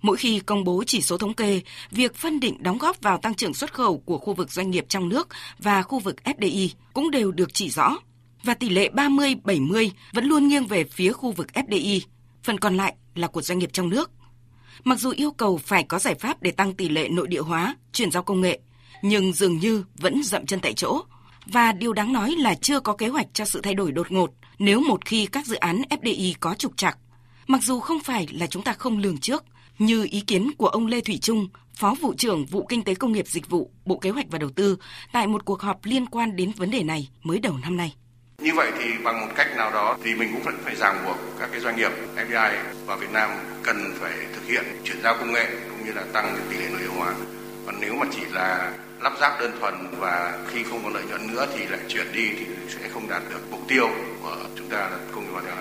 Mỗi 0.02 0.18
khi 0.18 0.40
công 0.40 0.64
bố 0.64 0.84
chỉ 0.88 1.02
số 1.02 1.18
thống 1.18 1.34
kê, 1.34 1.62
việc 1.92 2.16
phân 2.16 2.40
định 2.40 2.64
đóng 2.64 2.78
góp 2.78 3.02
vào 3.02 3.18
tăng 3.18 3.36
trưởng 3.36 3.54
xuất 3.54 3.74
khẩu 3.74 3.98
của 3.98 4.18
khu 4.18 4.34
vực 4.34 4.52
doanh 4.52 4.72
nghiệp 4.72 4.86
trong 4.90 5.10
nước 5.10 5.28
và 5.60 5.82
khu 5.82 6.00
vực 6.00 6.16
FDI 6.24 6.70
cũng 6.94 7.12
đều 7.12 7.32
được 7.32 7.54
chỉ 7.54 7.70
rõ. 7.70 7.98
Và 8.44 8.54
tỷ 8.54 8.70
lệ 8.70 8.90
30-70 8.94 9.90
vẫn 10.14 10.26
luôn 10.26 10.48
nghiêng 10.48 10.68
về 10.68 10.84
phía 10.84 11.12
khu 11.12 11.32
vực 11.32 11.48
FDI, 11.54 12.00
phần 12.44 12.60
còn 12.60 12.78
lại 12.78 12.96
là 13.16 13.28
của 13.28 13.42
doanh 13.42 13.60
nghiệp 13.60 13.70
trong 13.74 13.90
nước. 13.90 14.12
Mặc 14.84 15.00
dù 15.00 15.12
yêu 15.16 15.32
cầu 15.32 15.58
phải 15.58 15.84
có 15.84 16.00
giải 16.00 16.16
pháp 16.16 16.42
để 16.42 16.52
tăng 16.52 16.74
tỷ 16.74 16.90
lệ 16.90 17.10
nội 17.10 17.28
địa 17.28 17.42
hóa, 17.42 17.76
chuyển 17.94 18.12
giao 18.12 18.24
công 18.24 18.42
nghệ, 18.42 18.60
nhưng 19.02 19.34
dường 19.34 19.58
như 19.58 19.84
vẫn 19.96 20.24
dậm 20.24 20.46
chân 20.46 20.60
tại 20.60 20.74
chỗ– 20.74 21.02
và 21.52 21.72
điều 21.72 21.94
đáng 21.94 22.14
nói 22.14 22.36
là 22.38 22.56
chưa 22.56 22.80
có 22.80 22.94
kế 22.94 23.08
hoạch 23.08 23.28
cho 23.34 23.46
sự 23.46 23.62
thay 23.62 23.74
đổi 23.74 23.92
đột 23.92 24.12
ngột 24.12 24.32
nếu 24.60 24.80
một 24.80 25.06
khi 25.06 25.26
các 25.26 25.46
dự 25.46 25.56
án 25.56 25.82
FDI 25.90 26.34
có 26.40 26.56
trục 26.56 26.78
trặc. 26.78 26.98
Mặc 27.48 27.62
dù 27.64 27.80
không 27.80 28.00
phải 28.00 28.28
là 28.32 28.48
chúng 28.48 28.64
ta 28.64 28.74
không 28.74 28.98
lường 28.98 29.18
trước, 29.18 29.44
như 29.80 30.08
ý 30.12 30.22
kiến 30.22 30.52
của 30.58 30.68
ông 30.68 30.88
Lê 30.88 31.02
Thủy 31.02 31.20
Trung, 31.22 31.48
Phó 31.76 31.96
vụ 32.02 32.14
trưởng 32.18 32.46
vụ 32.46 32.66
Kinh 32.70 32.84
tế 32.84 32.96
Công 32.96 33.12
nghiệp 33.12 33.28
Dịch 33.28 33.50
vụ, 33.50 33.72
Bộ 33.86 33.98
Kế 33.98 34.10
hoạch 34.10 34.26
và 34.30 34.38
Đầu 34.38 34.50
tư 34.50 34.78
tại 35.12 35.28
một 35.28 35.46
cuộc 35.46 35.62
họp 35.62 35.80
liên 35.84 36.06
quan 36.06 36.36
đến 36.36 36.52
vấn 36.52 36.72
đề 36.72 36.84
này 36.84 37.10
mới 37.24 37.40
đầu 37.40 37.58
năm 37.62 37.78
nay. 37.78 37.96
Như 38.38 38.52
vậy 38.56 38.72
thì 38.80 38.86
bằng 39.04 39.22
một 39.22 39.34
cách 39.36 39.48
nào 39.58 39.72
đó 39.72 39.98
thì 40.04 40.16
mình 40.16 40.30
cũng 40.34 40.44
vẫn 40.44 40.58
phải 40.64 40.76
ràng 40.76 41.06
buộc 41.06 41.18
các 41.40 41.50
cái 41.52 41.60
doanh 41.60 41.76
nghiệp 41.76 41.92
FDI 42.16 42.54
vào 42.86 42.98
Việt 42.98 43.12
Nam 43.14 43.30
cần 43.64 43.94
phải 44.00 44.12
thực 44.36 44.48
hiện 44.48 44.64
chuyển 44.84 45.02
giao 45.04 45.18
công 45.20 45.34
nghệ 45.34 45.46
cũng 45.70 45.86
như 45.86 45.92
là 45.92 46.06
tăng 46.14 46.38
tỷ 46.50 46.58
lệ 46.58 46.70
nội 46.70 46.80
địa 46.82 46.88
hóa. 46.98 47.16
Còn 47.66 47.76
nếu 47.82 47.96
mà 47.96 48.06
chỉ 48.12 48.22
là 48.32 48.74
lắp 49.02 49.14
ráp 49.22 49.40
đơn 49.40 49.52
thuần 49.60 49.74
và 50.00 50.46
khi 50.48 50.64
không 50.64 50.84
có 50.84 50.90
lợi 50.90 51.04
nhuận 51.10 51.28
nữa 51.28 51.46
thì 51.56 51.66
lại 51.66 51.80
chuyển 51.88 52.08
đi 52.14 52.30
thì 52.40 52.46
sẽ 52.68 52.90
không 52.90 53.10
đạt 53.10 53.22
được 53.30 53.42
mục 53.52 53.60
tiêu 53.68 53.88
của 54.24 54.38
chúng 54.56 54.70
ta 54.70 54.78
là 54.78 55.00
công 55.12 55.24
nghiệp 55.24 55.32
hóa 55.32 55.42
theo. 55.46 55.56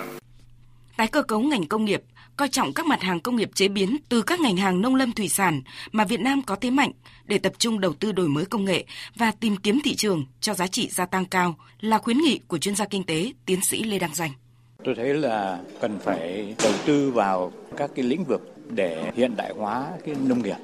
Tái 0.96 1.06
cơ 1.06 1.22
cấu 1.22 1.40
ngành 1.40 1.66
công 1.66 1.84
nghiệp 1.84 2.02
coi 2.36 2.48
trọng 2.48 2.72
các 2.72 2.86
mặt 2.86 3.02
hàng 3.02 3.20
công 3.20 3.36
nghiệp 3.36 3.50
chế 3.54 3.68
biến 3.68 3.96
từ 4.08 4.22
các 4.22 4.40
ngành 4.40 4.56
hàng 4.56 4.80
nông 4.80 4.94
lâm 4.94 5.12
thủy 5.12 5.28
sản 5.28 5.62
mà 5.92 6.04
Việt 6.04 6.20
Nam 6.20 6.42
có 6.42 6.56
thế 6.56 6.70
mạnh 6.70 6.92
để 7.24 7.38
tập 7.38 7.52
trung 7.58 7.80
đầu 7.80 7.92
tư 7.92 8.12
đổi 8.12 8.28
mới 8.28 8.44
công 8.44 8.64
nghệ 8.64 8.84
và 9.16 9.30
tìm 9.30 9.56
kiếm 9.56 9.80
thị 9.84 9.96
trường 9.96 10.26
cho 10.40 10.54
giá 10.54 10.66
trị 10.66 10.88
gia 10.90 11.06
tăng 11.06 11.24
cao 11.24 11.54
là 11.80 11.98
khuyến 11.98 12.18
nghị 12.18 12.40
của 12.48 12.58
chuyên 12.58 12.74
gia 12.74 12.84
kinh 12.84 13.04
tế 13.04 13.32
tiến 13.46 13.60
sĩ 13.62 13.82
Lê 13.82 13.98
Đăng 13.98 14.14
Doanh. 14.14 14.30
Tôi 14.84 14.94
thấy 14.94 15.14
là 15.14 15.58
cần 15.80 15.98
phải 16.04 16.54
đầu 16.62 16.72
tư 16.86 17.10
vào 17.10 17.52
các 17.76 17.90
cái 17.96 18.04
lĩnh 18.04 18.24
vực 18.24 18.54
để 18.70 19.12
hiện 19.16 19.36
đại 19.36 19.52
hóa 19.56 19.86
cái 20.06 20.14
nông 20.24 20.42
nghiệp 20.42 20.56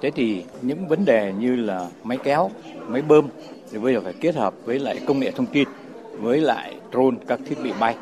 Thế 0.00 0.10
thì 0.10 0.44
những 0.62 0.88
vấn 0.88 1.04
đề 1.04 1.32
như 1.38 1.56
là 1.56 1.88
máy 2.02 2.18
kéo, 2.24 2.50
máy 2.88 3.02
bơm 3.02 3.28
thì 3.70 3.78
bây 3.78 3.94
giờ 3.94 4.00
phải 4.00 4.12
kết 4.20 4.34
hợp 4.34 4.54
với 4.64 4.78
lại 4.78 5.00
công 5.06 5.18
nghệ 5.18 5.30
thông 5.30 5.46
tin, 5.46 5.68
với 6.20 6.40
lại 6.40 6.74
drone 6.92 7.16
các 7.26 7.40
thiết 7.46 7.56
bị 7.62 7.72
bay. 7.80 7.96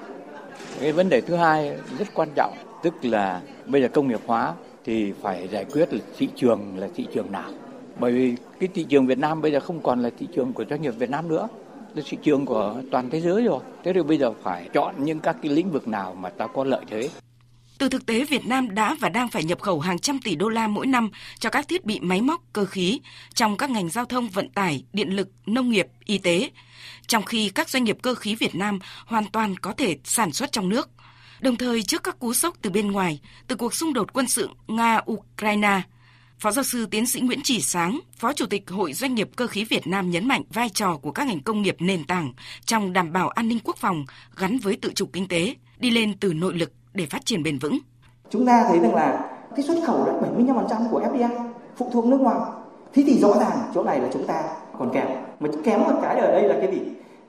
Cái 0.80 0.92
vấn 0.92 1.08
đề 1.08 1.20
thứ 1.20 1.34
hai 1.34 1.76
rất 1.98 2.08
quan 2.14 2.28
trọng, 2.34 2.54
tức 2.82 2.94
là 3.02 3.40
bây 3.66 3.82
giờ 3.82 3.88
công 3.88 4.08
nghiệp 4.08 4.20
hóa 4.26 4.54
thì 4.84 5.12
phải 5.22 5.48
giải 5.48 5.64
quyết 5.64 5.92
là 5.92 6.00
thị 6.18 6.28
trường 6.36 6.60
là 6.76 6.88
thị 6.94 7.06
trường 7.14 7.32
nào. 7.32 7.50
Bởi 8.00 8.12
vì 8.12 8.36
cái 8.60 8.68
thị 8.74 8.84
trường 8.88 9.06
Việt 9.06 9.18
Nam 9.18 9.42
bây 9.42 9.52
giờ 9.52 9.60
không 9.60 9.80
còn 9.80 10.02
là 10.02 10.10
thị 10.18 10.26
trường 10.34 10.52
của 10.52 10.64
doanh 10.70 10.82
nghiệp 10.82 10.94
Việt 10.98 11.10
Nam 11.10 11.28
nữa, 11.28 11.48
là 11.94 12.02
thị 12.08 12.18
trường 12.22 12.46
của 12.46 12.74
toàn 12.90 13.10
thế 13.10 13.20
giới 13.20 13.44
rồi. 13.44 13.60
Thế 13.84 13.92
thì 13.92 14.02
bây 14.02 14.18
giờ 14.18 14.32
phải 14.42 14.68
chọn 14.72 14.94
những 14.98 15.20
các 15.20 15.36
cái 15.42 15.52
lĩnh 15.52 15.70
vực 15.70 15.88
nào 15.88 16.16
mà 16.20 16.28
ta 16.28 16.46
có 16.46 16.64
lợi 16.64 16.84
thế. 16.90 17.08
Từ 17.78 17.88
thực 17.88 18.06
tế, 18.06 18.24
Việt 18.24 18.46
Nam 18.46 18.74
đã 18.74 18.96
và 19.00 19.08
đang 19.08 19.28
phải 19.28 19.44
nhập 19.44 19.60
khẩu 19.60 19.80
hàng 19.80 19.98
trăm 19.98 20.20
tỷ 20.20 20.36
đô 20.36 20.48
la 20.48 20.68
mỗi 20.68 20.86
năm 20.86 21.10
cho 21.38 21.50
các 21.50 21.68
thiết 21.68 21.84
bị 21.84 22.00
máy 22.00 22.20
móc, 22.20 22.42
cơ 22.52 22.64
khí 22.64 23.00
trong 23.34 23.56
các 23.56 23.70
ngành 23.70 23.88
giao 23.88 24.04
thông, 24.04 24.28
vận 24.28 24.48
tải, 24.50 24.84
điện 24.92 25.16
lực, 25.16 25.28
nông 25.46 25.70
nghiệp, 25.70 25.86
y 26.04 26.18
tế, 26.18 26.50
trong 27.06 27.22
khi 27.22 27.48
các 27.48 27.68
doanh 27.68 27.84
nghiệp 27.84 27.98
cơ 28.02 28.14
khí 28.14 28.34
Việt 28.34 28.54
Nam 28.54 28.78
hoàn 29.06 29.24
toàn 29.30 29.56
có 29.56 29.72
thể 29.72 29.96
sản 30.04 30.32
xuất 30.32 30.52
trong 30.52 30.68
nước. 30.68 30.90
Đồng 31.40 31.56
thời 31.56 31.82
trước 31.82 32.02
các 32.02 32.18
cú 32.18 32.34
sốc 32.34 32.56
từ 32.62 32.70
bên 32.70 32.92
ngoài, 32.92 33.20
từ 33.46 33.56
cuộc 33.56 33.74
xung 33.74 33.92
đột 33.92 34.12
quân 34.12 34.26
sự 34.26 34.48
Nga-Ukraine, 34.66 35.80
Phó 36.38 36.50
giáo 36.50 36.64
sư 36.64 36.86
tiến 36.86 37.06
sĩ 37.06 37.20
Nguyễn 37.20 37.40
Chỉ 37.44 37.60
Sáng, 37.60 38.00
Phó 38.16 38.32
Chủ 38.32 38.46
tịch 38.46 38.70
Hội 38.70 38.92
Doanh 38.92 39.14
nghiệp 39.14 39.28
Cơ 39.36 39.46
khí 39.46 39.64
Việt 39.64 39.86
Nam 39.86 40.10
nhấn 40.10 40.28
mạnh 40.28 40.42
vai 40.52 40.68
trò 40.68 40.96
của 40.96 41.12
các 41.12 41.26
ngành 41.26 41.40
công 41.40 41.62
nghiệp 41.62 41.76
nền 41.78 42.04
tảng 42.04 42.32
trong 42.64 42.92
đảm 42.92 43.12
bảo 43.12 43.28
an 43.28 43.48
ninh 43.48 43.58
quốc 43.64 43.76
phòng 43.76 44.04
gắn 44.36 44.58
với 44.58 44.76
tự 44.76 44.92
chủ 44.94 45.06
kinh 45.06 45.28
tế, 45.28 45.54
đi 45.78 45.90
lên 45.90 46.14
từ 46.20 46.34
nội 46.34 46.54
lực 46.54 46.72
để 46.94 47.06
phát 47.10 47.26
triển 47.26 47.42
bền 47.42 47.58
vững. 47.58 47.78
Chúng 48.30 48.46
ta 48.46 48.64
thấy 48.68 48.78
rằng 48.80 48.94
là 48.94 49.30
cái 49.56 49.64
xuất 49.64 49.76
khẩu 49.86 50.06
là 50.06 50.12
75% 50.46 50.88
của 50.90 51.00
FDI 51.00 51.28
phụ 51.76 51.88
thuộc 51.92 52.06
nước 52.06 52.20
ngoài. 52.20 52.36
Thế 52.94 53.02
thì 53.06 53.18
rõ 53.18 53.28
ràng 53.40 53.58
chỗ 53.74 53.82
này 53.82 54.00
là 54.00 54.08
chúng 54.12 54.26
ta 54.26 54.42
còn 54.78 54.90
kém. 54.90 55.06
Mà 55.40 55.48
kém 55.64 55.80
một 55.80 55.98
cái 56.02 56.20
ở 56.20 56.32
đây 56.32 56.48
là 56.48 56.54
cái 56.60 56.74
gì? 56.74 56.80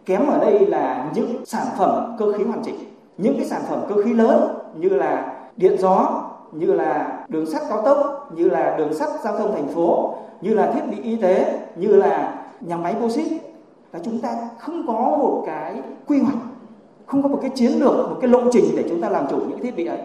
Kém 0.06 0.28
ở 0.28 0.40
đây 0.40 0.68
là 0.68 1.12
những 1.16 1.46
sản 1.46 1.68
phẩm 1.78 2.16
cơ 2.20 2.38
khí 2.38 2.44
hoàn 2.44 2.64
chỉnh. 2.64 2.76
Những 3.18 3.38
cái 3.38 3.46
sản 3.46 3.62
phẩm 3.70 3.82
cơ 3.90 4.04
khí 4.04 4.14
lớn 4.14 4.58
như 4.76 4.90
là 4.90 5.34
điện 5.58 5.78
gió, 5.80 6.24
như 6.52 6.74
là 6.74 7.26
đường 7.30 7.46
sắt 7.46 7.62
cao 7.70 7.82
tốc, 7.82 8.30
như 8.36 8.50
là 8.50 8.76
đường 8.78 8.94
sắt 8.94 9.10
giao 9.24 9.38
thông 9.38 9.56
thành 9.56 9.68
phố, 9.68 10.16
như 10.42 10.54
là 10.54 10.72
thiết 10.72 10.82
bị 10.92 11.04
y 11.04 11.16
tế, 11.16 11.60
như 11.76 11.88
là 11.88 12.34
nhà 12.62 12.78
máy 12.78 12.96
bô 13.02 13.10
xít 13.10 13.28
là 13.94 14.00
chúng 14.04 14.20
ta 14.20 14.30
không 14.60 14.88
có 14.88 14.94
một 14.94 15.44
cái 15.46 15.82
quy 16.08 16.20
hoạch 16.20 16.38
không 17.06 17.22
có 17.24 17.28
một 17.28 17.40
cái 17.42 17.50
chiến 17.56 17.72
lược 17.72 17.96
một 18.10 18.18
cái 18.22 18.30
lộ 18.30 18.42
trình 18.52 18.66
để 18.76 18.84
chúng 18.90 19.02
ta 19.02 19.10
làm 19.10 19.26
chủ 19.30 19.38
những 19.38 19.60
thiết 19.62 19.76
bị 19.76 19.86
ấy. 19.86 20.00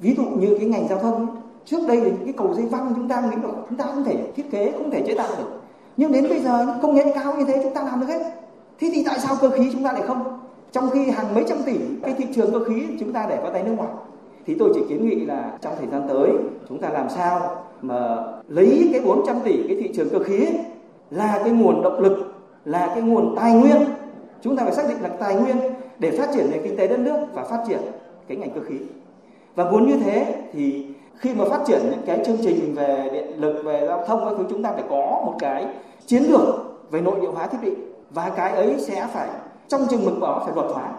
Ví 0.00 0.14
dụ 0.16 0.22
như 0.24 0.56
cái 0.58 0.68
ngành 0.68 0.88
giao 0.88 0.98
thông 0.98 1.26
trước 1.64 1.78
đây 1.88 2.00
thì 2.04 2.10
cái 2.24 2.34
cầu 2.36 2.54
dây 2.54 2.66
văng 2.66 2.92
chúng 2.96 3.08
ta 3.08 3.20
nghĩ 3.20 3.36
là 3.42 3.48
chúng 3.68 3.78
ta 3.78 3.84
không 3.84 4.04
thể 4.04 4.16
thiết 4.36 4.50
kế 4.50 4.72
không 4.72 4.90
thể 4.90 5.02
chế 5.06 5.14
tạo 5.14 5.28
được. 5.38 5.60
Nhưng 5.96 6.12
đến 6.12 6.28
bây 6.28 6.40
giờ 6.40 6.78
công 6.82 6.94
nghệ 6.94 7.04
cao 7.14 7.34
như 7.38 7.44
thế 7.44 7.60
chúng 7.62 7.74
ta 7.74 7.82
làm 7.82 8.00
được 8.00 8.06
hết. 8.06 8.22
Thế 8.80 8.90
thì 8.94 9.04
tại 9.06 9.18
sao 9.18 9.36
cơ 9.40 9.50
khí 9.50 9.70
chúng 9.72 9.84
ta 9.84 9.92
lại 9.92 10.02
không? 10.06 10.38
Trong 10.72 10.90
khi 10.90 11.10
hàng 11.10 11.34
mấy 11.34 11.44
trăm 11.48 11.58
tỷ 11.66 11.78
cái 12.02 12.14
thị 12.18 12.26
trường 12.34 12.52
cơ 12.52 12.64
khí 12.64 12.86
chúng 13.00 13.12
ta 13.12 13.26
để 13.28 13.38
vào 13.42 13.52
tay 13.52 13.62
nước 13.62 13.72
ngoài. 13.76 13.90
Thì 14.46 14.56
tôi 14.58 14.72
chỉ 14.74 14.80
kiến 14.88 15.08
nghị 15.08 15.24
là 15.24 15.52
trong 15.60 15.74
thời 15.78 15.86
gian 15.86 16.02
tới 16.08 16.30
chúng 16.68 16.78
ta 16.78 16.88
làm 16.88 17.10
sao 17.10 17.56
mà 17.82 18.16
lấy 18.48 18.90
cái 18.92 19.00
400 19.04 19.36
tỷ 19.44 19.62
cái 19.68 19.76
thị 19.80 19.90
trường 19.94 20.10
cơ 20.10 20.18
khí 20.18 20.44
ấy, 20.44 20.58
là 21.10 21.40
cái 21.44 21.52
nguồn 21.52 21.82
động 21.82 22.00
lực 22.00 22.34
là 22.64 22.86
cái 22.86 23.02
nguồn 23.02 23.34
tài 23.36 23.52
nguyên. 23.52 23.76
Chúng 24.42 24.56
ta 24.56 24.64
phải 24.64 24.74
xác 24.74 24.88
định 24.88 24.96
là 25.02 25.08
tài 25.08 25.34
nguyên 25.34 25.56
để 25.98 26.10
phát 26.10 26.28
triển 26.34 26.50
nền 26.50 26.60
kinh 26.64 26.76
tế 26.76 26.88
đất 26.88 26.98
nước 26.98 27.26
và 27.34 27.44
phát 27.44 27.64
triển 27.68 27.80
cái 28.28 28.36
ngành 28.36 28.50
cơ 28.50 28.60
khí. 28.68 28.74
Và 29.54 29.70
muốn 29.70 29.88
như 29.88 29.96
thế 30.04 30.42
thì 30.52 30.86
khi 31.18 31.34
mà 31.34 31.44
phát 31.44 31.60
triển 31.66 31.80
những 31.90 32.02
cái 32.06 32.22
chương 32.26 32.38
trình 32.42 32.74
về 32.74 33.10
điện 33.12 33.40
lực, 33.40 33.62
về 33.64 33.86
giao 33.88 34.06
thông 34.06 34.24
các 34.24 34.34
thứ, 34.38 34.44
chúng 34.50 34.62
ta 34.62 34.72
phải 34.72 34.84
có 34.88 35.22
một 35.26 35.36
cái 35.38 35.66
chiến 36.06 36.22
lược 36.22 36.44
về 36.90 37.00
nội 37.00 37.20
địa 37.20 37.28
hóa 37.28 37.46
thiết 37.46 37.58
bị 37.62 37.70
và 38.10 38.30
cái 38.36 38.52
ấy 38.52 38.74
sẽ 38.78 39.08
phải 39.12 39.28
trong 39.68 39.86
chừng 39.90 40.04
mực 40.04 40.20
đó 40.20 40.42
phải 40.44 40.54
luật 40.54 40.66
hóa. 40.74 40.92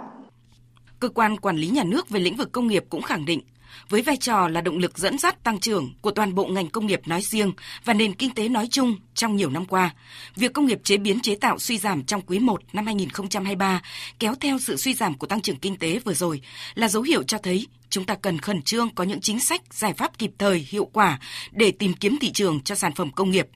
Cơ 0.99 1.09
quan 1.09 1.37
quản 1.37 1.55
lý 1.55 1.67
nhà 1.67 1.83
nước 1.83 2.09
về 2.09 2.19
lĩnh 2.19 2.35
vực 2.35 2.51
công 2.51 2.67
nghiệp 2.67 2.85
cũng 2.89 3.01
khẳng 3.01 3.25
định 3.25 3.39
với 3.89 4.01
vai 4.01 4.17
trò 4.17 4.47
là 4.47 4.61
động 4.61 4.77
lực 4.77 4.97
dẫn 4.97 5.17
dắt 5.17 5.43
tăng 5.43 5.59
trưởng 5.59 5.93
của 6.01 6.11
toàn 6.11 6.35
bộ 6.35 6.45
ngành 6.47 6.69
công 6.69 6.87
nghiệp 6.87 7.07
nói 7.07 7.21
riêng 7.21 7.51
và 7.85 7.93
nền 7.93 8.13
kinh 8.13 8.33
tế 8.33 8.49
nói 8.49 8.67
chung 8.71 8.95
trong 9.15 9.35
nhiều 9.35 9.49
năm 9.49 9.65
qua, 9.65 9.93
việc 10.35 10.53
công 10.53 10.65
nghiệp 10.65 10.79
chế 10.83 10.97
biến 10.97 11.19
chế 11.19 11.35
tạo 11.35 11.59
suy 11.59 11.77
giảm 11.77 12.03
trong 12.03 12.21
quý 12.21 12.39
1 12.39 12.61
năm 12.73 12.85
2023 12.85 13.81
kéo 14.19 14.35
theo 14.39 14.59
sự 14.59 14.77
suy 14.77 14.93
giảm 14.93 15.13
của 15.13 15.27
tăng 15.27 15.41
trưởng 15.41 15.59
kinh 15.59 15.75
tế 15.75 15.99
vừa 15.99 16.13
rồi 16.13 16.41
là 16.75 16.87
dấu 16.87 17.03
hiệu 17.03 17.23
cho 17.23 17.37
thấy 17.37 17.67
chúng 17.93 18.05
ta 18.05 18.15
cần 18.15 18.39
khẩn 18.39 18.61
trương 18.61 18.89
có 18.95 19.03
những 19.03 19.21
chính 19.21 19.39
sách, 19.39 19.61
giải 19.73 19.93
pháp 19.93 20.17
kịp 20.17 20.31
thời, 20.37 20.67
hiệu 20.69 20.85
quả 20.93 21.19
để 21.51 21.71
tìm 21.71 21.93
kiếm 21.93 22.17
thị 22.21 22.31
trường 22.31 22.61
cho 22.61 22.75
sản 22.75 22.93
phẩm 22.93 23.11
công 23.11 23.31
nghiệp. 23.31 23.47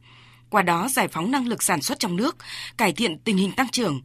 Qua 0.49 0.61
đó 0.61 0.87
giải 0.91 1.07
phóng 1.07 1.31
năng 1.31 1.47
lực 1.47 1.63
sản 1.63 1.81
xuất 1.81 1.99
trong 1.99 2.15
nước, 2.15 2.35
cải 2.77 2.93
thiện 2.93 3.17
tình 3.17 3.37
hình 3.37 3.51
tăng 3.51 3.69
trưởng, 3.69 4.01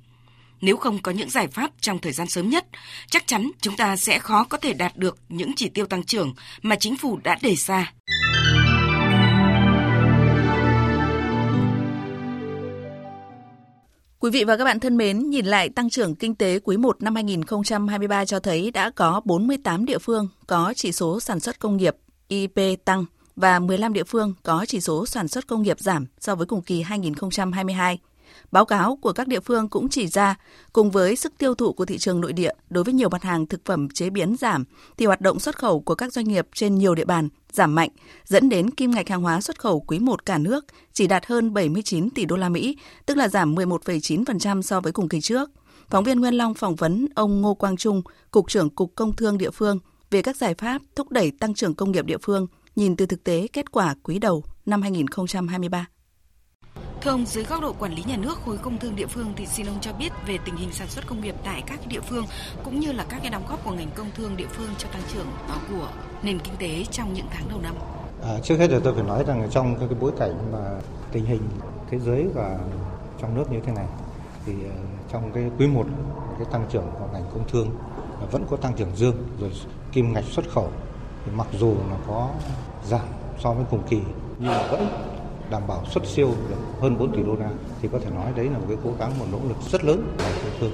nếu 0.62 0.76
không 0.76 0.98
có 1.02 1.12
những 1.12 1.30
giải 1.30 1.46
pháp 1.46 1.70
trong 1.80 1.98
thời 1.98 2.12
gian 2.12 2.28
sớm 2.28 2.48
nhất, 2.48 2.66
chắc 3.10 3.26
chắn 3.26 3.50
chúng 3.60 3.76
ta 3.76 3.96
sẽ 3.96 4.18
khó 4.18 4.44
có 4.44 4.58
thể 4.58 4.72
đạt 4.72 4.96
được 4.96 5.18
những 5.28 5.52
chỉ 5.56 5.68
tiêu 5.68 5.86
tăng 5.86 6.04
trưởng 6.04 6.34
mà 6.62 6.76
chính 6.76 6.96
phủ 6.96 7.18
đã 7.24 7.38
đề 7.42 7.54
ra. 7.54 7.92
Quý 14.18 14.30
vị 14.30 14.44
và 14.44 14.56
các 14.56 14.64
bạn 14.64 14.80
thân 14.80 14.96
mến, 14.96 15.30
nhìn 15.30 15.46
lại 15.46 15.68
tăng 15.68 15.90
trưởng 15.90 16.14
kinh 16.14 16.34
tế 16.34 16.58
quý 16.58 16.76
1 16.76 17.02
năm 17.02 17.14
2023 17.14 18.24
cho 18.24 18.40
thấy 18.40 18.70
đã 18.70 18.90
có 18.90 19.20
48 19.24 19.84
địa 19.84 19.98
phương 19.98 20.28
có 20.46 20.72
chỉ 20.76 20.92
số 20.92 21.20
sản 21.20 21.40
xuất 21.40 21.58
công 21.58 21.76
nghiệp 21.76 21.96
IP 22.28 22.84
tăng 22.84 23.04
và 23.36 23.58
15 23.58 23.92
địa 23.92 24.04
phương 24.04 24.34
có 24.42 24.64
chỉ 24.68 24.80
số 24.80 25.06
sản 25.06 25.28
xuất 25.28 25.46
công 25.46 25.62
nghiệp 25.62 25.80
giảm 25.80 26.06
so 26.20 26.34
với 26.34 26.46
cùng 26.46 26.62
kỳ 26.62 26.82
2022. 26.82 27.98
Báo 28.52 28.64
cáo 28.64 28.96
của 28.96 29.12
các 29.12 29.28
địa 29.28 29.40
phương 29.40 29.68
cũng 29.68 29.88
chỉ 29.88 30.06
ra, 30.06 30.34
cùng 30.72 30.90
với 30.90 31.16
sức 31.16 31.32
tiêu 31.38 31.54
thụ 31.54 31.72
của 31.72 31.84
thị 31.84 31.98
trường 31.98 32.20
nội 32.20 32.32
địa 32.32 32.52
đối 32.70 32.84
với 32.84 32.94
nhiều 32.94 33.08
mặt 33.08 33.22
hàng 33.22 33.46
thực 33.46 33.64
phẩm 33.64 33.88
chế 33.88 34.10
biến 34.10 34.36
giảm, 34.40 34.64
thì 34.96 35.06
hoạt 35.06 35.20
động 35.20 35.38
xuất 35.38 35.58
khẩu 35.58 35.80
của 35.80 35.94
các 35.94 36.12
doanh 36.12 36.28
nghiệp 36.28 36.46
trên 36.54 36.74
nhiều 36.74 36.94
địa 36.94 37.04
bàn 37.04 37.28
giảm 37.52 37.74
mạnh, 37.74 37.90
dẫn 38.24 38.48
đến 38.48 38.70
kim 38.70 38.90
ngạch 38.90 39.08
hàng 39.08 39.22
hóa 39.22 39.40
xuất 39.40 39.58
khẩu 39.58 39.80
quý 39.80 39.98
1 39.98 40.26
cả 40.26 40.38
nước 40.38 40.64
chỉ 40.92 41.06
đạt 41.06 41.26
hơn 41.26 41.54
79 41.54 42.10
tỷ 42.10 42.24
đô 42.24 42.36
la 42.36 42.48
Mỹ, 42.48 42.76
tức 43.06 43.16
là 43.16 43.28
giảm 43.28 43.54
11,9% 43.54 44.62
so 44.62 44.80
với 44.80 44.92
cùng 44.92 45.08
kỳ 45.08 45.20
trước. 45.20 45.50
Phóng 45.90 46.04
viên 46.04 46.20
Nguyên 46.20 46.34
Long 46.34 46.54
phỏng 46.54 46.74
vấn 46.74 47.08
ông 47.14 47.40
Ngô 47.40 47.54
Quang 47.54 47.76
Trung, 47.76 48.02
Cục 48.30 48.48
trưởng 48.48 48.70
Cục 48.70 48.92
Công 48.94 49.16
Thương 49.16 49.38
địa 49.38 49.50
phương 49.50 49.78
về 50.10 50.22
các 50.22 50.36
giải 50.36 50.54
pháp 50.54 50.82
thúc 50.96 51.10
đẩy 51.10 51.30
tăng 51.30 51.54
trưởng 51.54 51.74
công 51.74 51.92
nghiệp 51.92 52.06
địa 52.06 52.18
phương 52.22 52.46
nhìn 52.76 52.96
từ 52.96 53.06
thực 53.06 53.24
tế 53.24 53.46
kết 53.52 53.72
quả 53.72 53.94
quý 54.02 54.18
đầu 54.18 54.44
năm 54.66 54.82
2023. 54.82 55.86
Thưa 57.04 57.10
ông, 57.10 57.26
dưới 57.26 57.44
góc 57.44 57.60
độ 57.60 57.74
quản 57.78 57.94
lý 57.94 58.02
nhà 58.06 58.16
nước 58.16 58.38
khối 58.44 58.58
công 58.58 58.78
thương 58.78 58.96
địa 58.96 59.06
phương 59.06 59.32
thì 59.36 59.46
xin 59.46 59.66
ông 59.66 59.80
cho 59.80 59.92
biết 59.92 60.12
về 60.26 60.38
tình 60.44 60.56
hình 60.56 60.72
sản 60.72 60.88
xuất 60.88 61.06
công 61.06 61.20
nghiệp 61.20 61.34
tại 61.44 61.62
các 61.66 61.80
địa 61.86 62.00
phương 62.00 62.24
cũng 62.64 62.80
như 62.80 62.92
là 62.92 63.04
các 63.08 63.18
cái 63.22 63.30
đóng 63.30 63.44
góp 63.48 63.64
của 63.64 63.70
ngành 63.70 63.90
công 63.94 64.10
thương 64.16 64.36
địa 64.36 64.46
phương 64.50 64.68
cho 64.78 64.88
tăng 64.88 65.02
trưởng 65.12 65.26
ờ, 65.48 65.54
của 65.70 65.88
nền 66.22 66.38
kinh 66.38 66.56
tế 66.58 66.84
trong 66.90 67.14
những 67.14 67.26
tháng 67.30 67.48
đầu 67.48 67.58
năm. 67.62 67.74
À, 68.22 68.38
trước 68.42 68.56
hết 68.56 68.70
là 68.70 68.78
tôi 68.84 68.94
phải 68.94 69.04
nói 69.04 69.24
rằng 69.26 69.48
trong 69.50 69.76
cái 69.78 69.88
bối 70.00 70.12
cảnh 70.18 70.52
mà 70.52 70.58
tình 71.12 71.24
hình 71.24 71.40
thế 71.90 71.98
giới 71.98 72.26
và 72.34 72.58
trong 73.20 73.34
nước 73.34 73.52
như 73.52 73.58
thế 73.66 73.72
này 73.72 73.86
thì 74.46 74.52
ờ, 74.64 74.76
trong 75.12 75.32
cái 75.32 75.44
quý 75.58 75.66
1 75.66 75.86
cái 76.38 76.46
tăng 76.52 76.66
trưởng 76.72 76.86
của 76.98 77.08
ngành 77.12 77.24
công 77.34 77.48
thương 77.48 77.70
vẫn 78.30 78.46
có 78.50 78.56
tăng 78.56 78.74
trưởng 78.74 78.96
dương 78.96 79.16
rồi 79.40 79.50
kim 79.92 80.12
ngạch 80.12 80.24
xuất 80.24 80.50
khẩu 80.50 80.68
thì 81.24 81.32
mặc 81.34 81.46
dù 81.58 81.74
là 81.90 81.96
có 82.08 82.30
giảm 82.84 83.06
so 83.42 83.52
với 83.52 83.64
cùng 83.70 83.82
kỳ 83.88 84.00
nhưng 84.38 84.50
mà 84.50 84.66
vẫn 84.70 85.11
đảm 85.52 85.62
bảo 85.68 85.84
xuất 85.90 86.06
siêu 86.06 86.34
được 86.48 86.56
hơn 86.80 86.98
4 86.98 87.16
tỷ 87.16 87.22
đô 87.22 87.36
la 87.36 87.50
thì 87.82 87.88
có 87.92 87.98
thể 87.98 88.10
nói 88.10 88.32
đấy 88.36 88.46
là 88.46 88.58
một 88.58 88.64
cái 88.68 88.76
cố 88.84 88.90
gắng 88.98 89.18
một 89.18 89.26
nỗ 89.32 89.38
lực 89.48 89.56
rất 89.72 89.84
lớn 89.84 90.16
của 90.18 90.24
địa 90.44 90.56
phương 90.60 90.72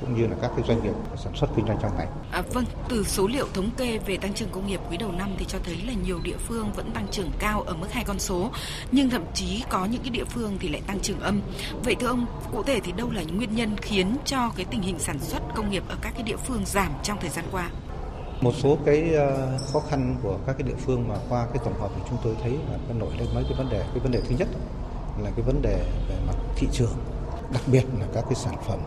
cũng 0.00 0.20
như 0.20 0.26
là 0.26 0.36
các 0.42 0.50
cái 0.56 0.64
doanh 0.68 0.82
nghiệp 0.82 0.94
sản 1.24 1.32
xuất 1.36 1.50
kinh 1.56 1.66
doanh 1.66 1.78
trong 1.82 1.92
ngành. 1.98 2.08
À, 2.30 2.42
vâng, 2.52 2.64
từ 2.88 3.04
số 3.04 3.26
liệu 3.26 3.46
thống 3.54 3.70
kê 3.76 3.98
về 3.98 4.16
tăng 4.16 4.34
trưởng 4.34 4.48
công 4.52 4.66
nghiệp 4.66 4.80
quý 4.90 4.96
đầu 4.96 5.12
năm 5.12 5.30
thì 5.38 5.44
cho 5.48 5.58
thấy 5.64 5.76
là 5.86 5.92
nhiều 6.06 6.18
địa 6.22 6.36
phương 6.36 6.72
vẫn 6.76 6.90
tăng 6.90 7.08
trưởng 7.10 7.30
cao 7.38 7.62
ở 7.62 7.74
mức 7.74 7.86
hai 7.92 8.04
con 8.04 8.18
số, 8.18 8.50
nhưng 8.92 9.10
thậm 9.10 9.22
chí 9.34 9.62
có 9.70 9.84
những 9.84 10.02
cái 10.02 10.10
địa 10.10 10.24
phương 10.24 10.56
thì 10.60 10.68
lại 10.68 10.82
tăng 10.86 11.00
trưởng 11.00 11.20
âm. 11.20 11.40
Vậy 11.84 11.94
thưa 12.00 12.06
ông, 12.06 12.26
cụ 12.52 12.62
thể 12.62 12.80
thì 12.80 12.92
đâu 12.92 13.10
là 13.10 13.22
những 13.22 13.36
nguyên 13.36 13.54
nhân 13.54 13.76
khiến 13.76 14.16
cho 14.24 14.50
cái 14.56 14.66
tình 14.70 14.82
hình 14.82 14.98
sản 14.98 15.18
xuất 15.18 15.40
công 15.54 15.70
nghiệp 15.70 15.82
ở 15.88 15.96
các 16.02 16.12
cái 16.14 16.22
địa 16.22 16.36
phương 16.36 16.62
giảm 16.66 16.92
trong 17.02 17.18
thời 17.20 17.30
gian 17.30 17.44
qua? 17.52 17.70
Một 18.40 18.52
số 18.54 18.78
cái 18.84 19.14
ờ, 19.14 19.58
khó 19.72 19.80
khăn 19.80 20.16
của 20.22 20.38
các 20.46 20.52
cái 20.58 20.68
địa 20.68 20.76
phương 20.78 21.08
mà 21.08 21.14
qua 21.28 21.46
cái 21.46 21.58
tổng 21.64 21.80
hợp 21.80 21.90
thì 21.96 22.02
chúng 22.08 22.18
tôi 22.24 22.36
thấy 22.42 22.52
là 22.52 22.78
nó 22.88 22.94
nổi 22.94 23.10
lên 23.18 23.28
mấy 23.34 23.44
cái 23.44 23.58
vấn 23.58 23.70
đề. 23.70 23.80
Cái 23.80 23.98
vấn 23.98 24.12
đề 24.12 24.20
thứ 24.28 24.36
nhất 24.38 24.48
là 25.18 25.30
cái 25.36 25.44
vấn 25.46 25.62
đề 25.62 25.84
về 26.08 26.14
mặt 26.26 26.36
thị 26.56 26.68
trường, 26.72 26.94
đặc 27.52 27.62
biệt 27.66 27.84
là 28.00 28.06
các 28.14 28.24
cái 28.24 28.34
sản 28.34 28.54
phẩm 28.66 28.78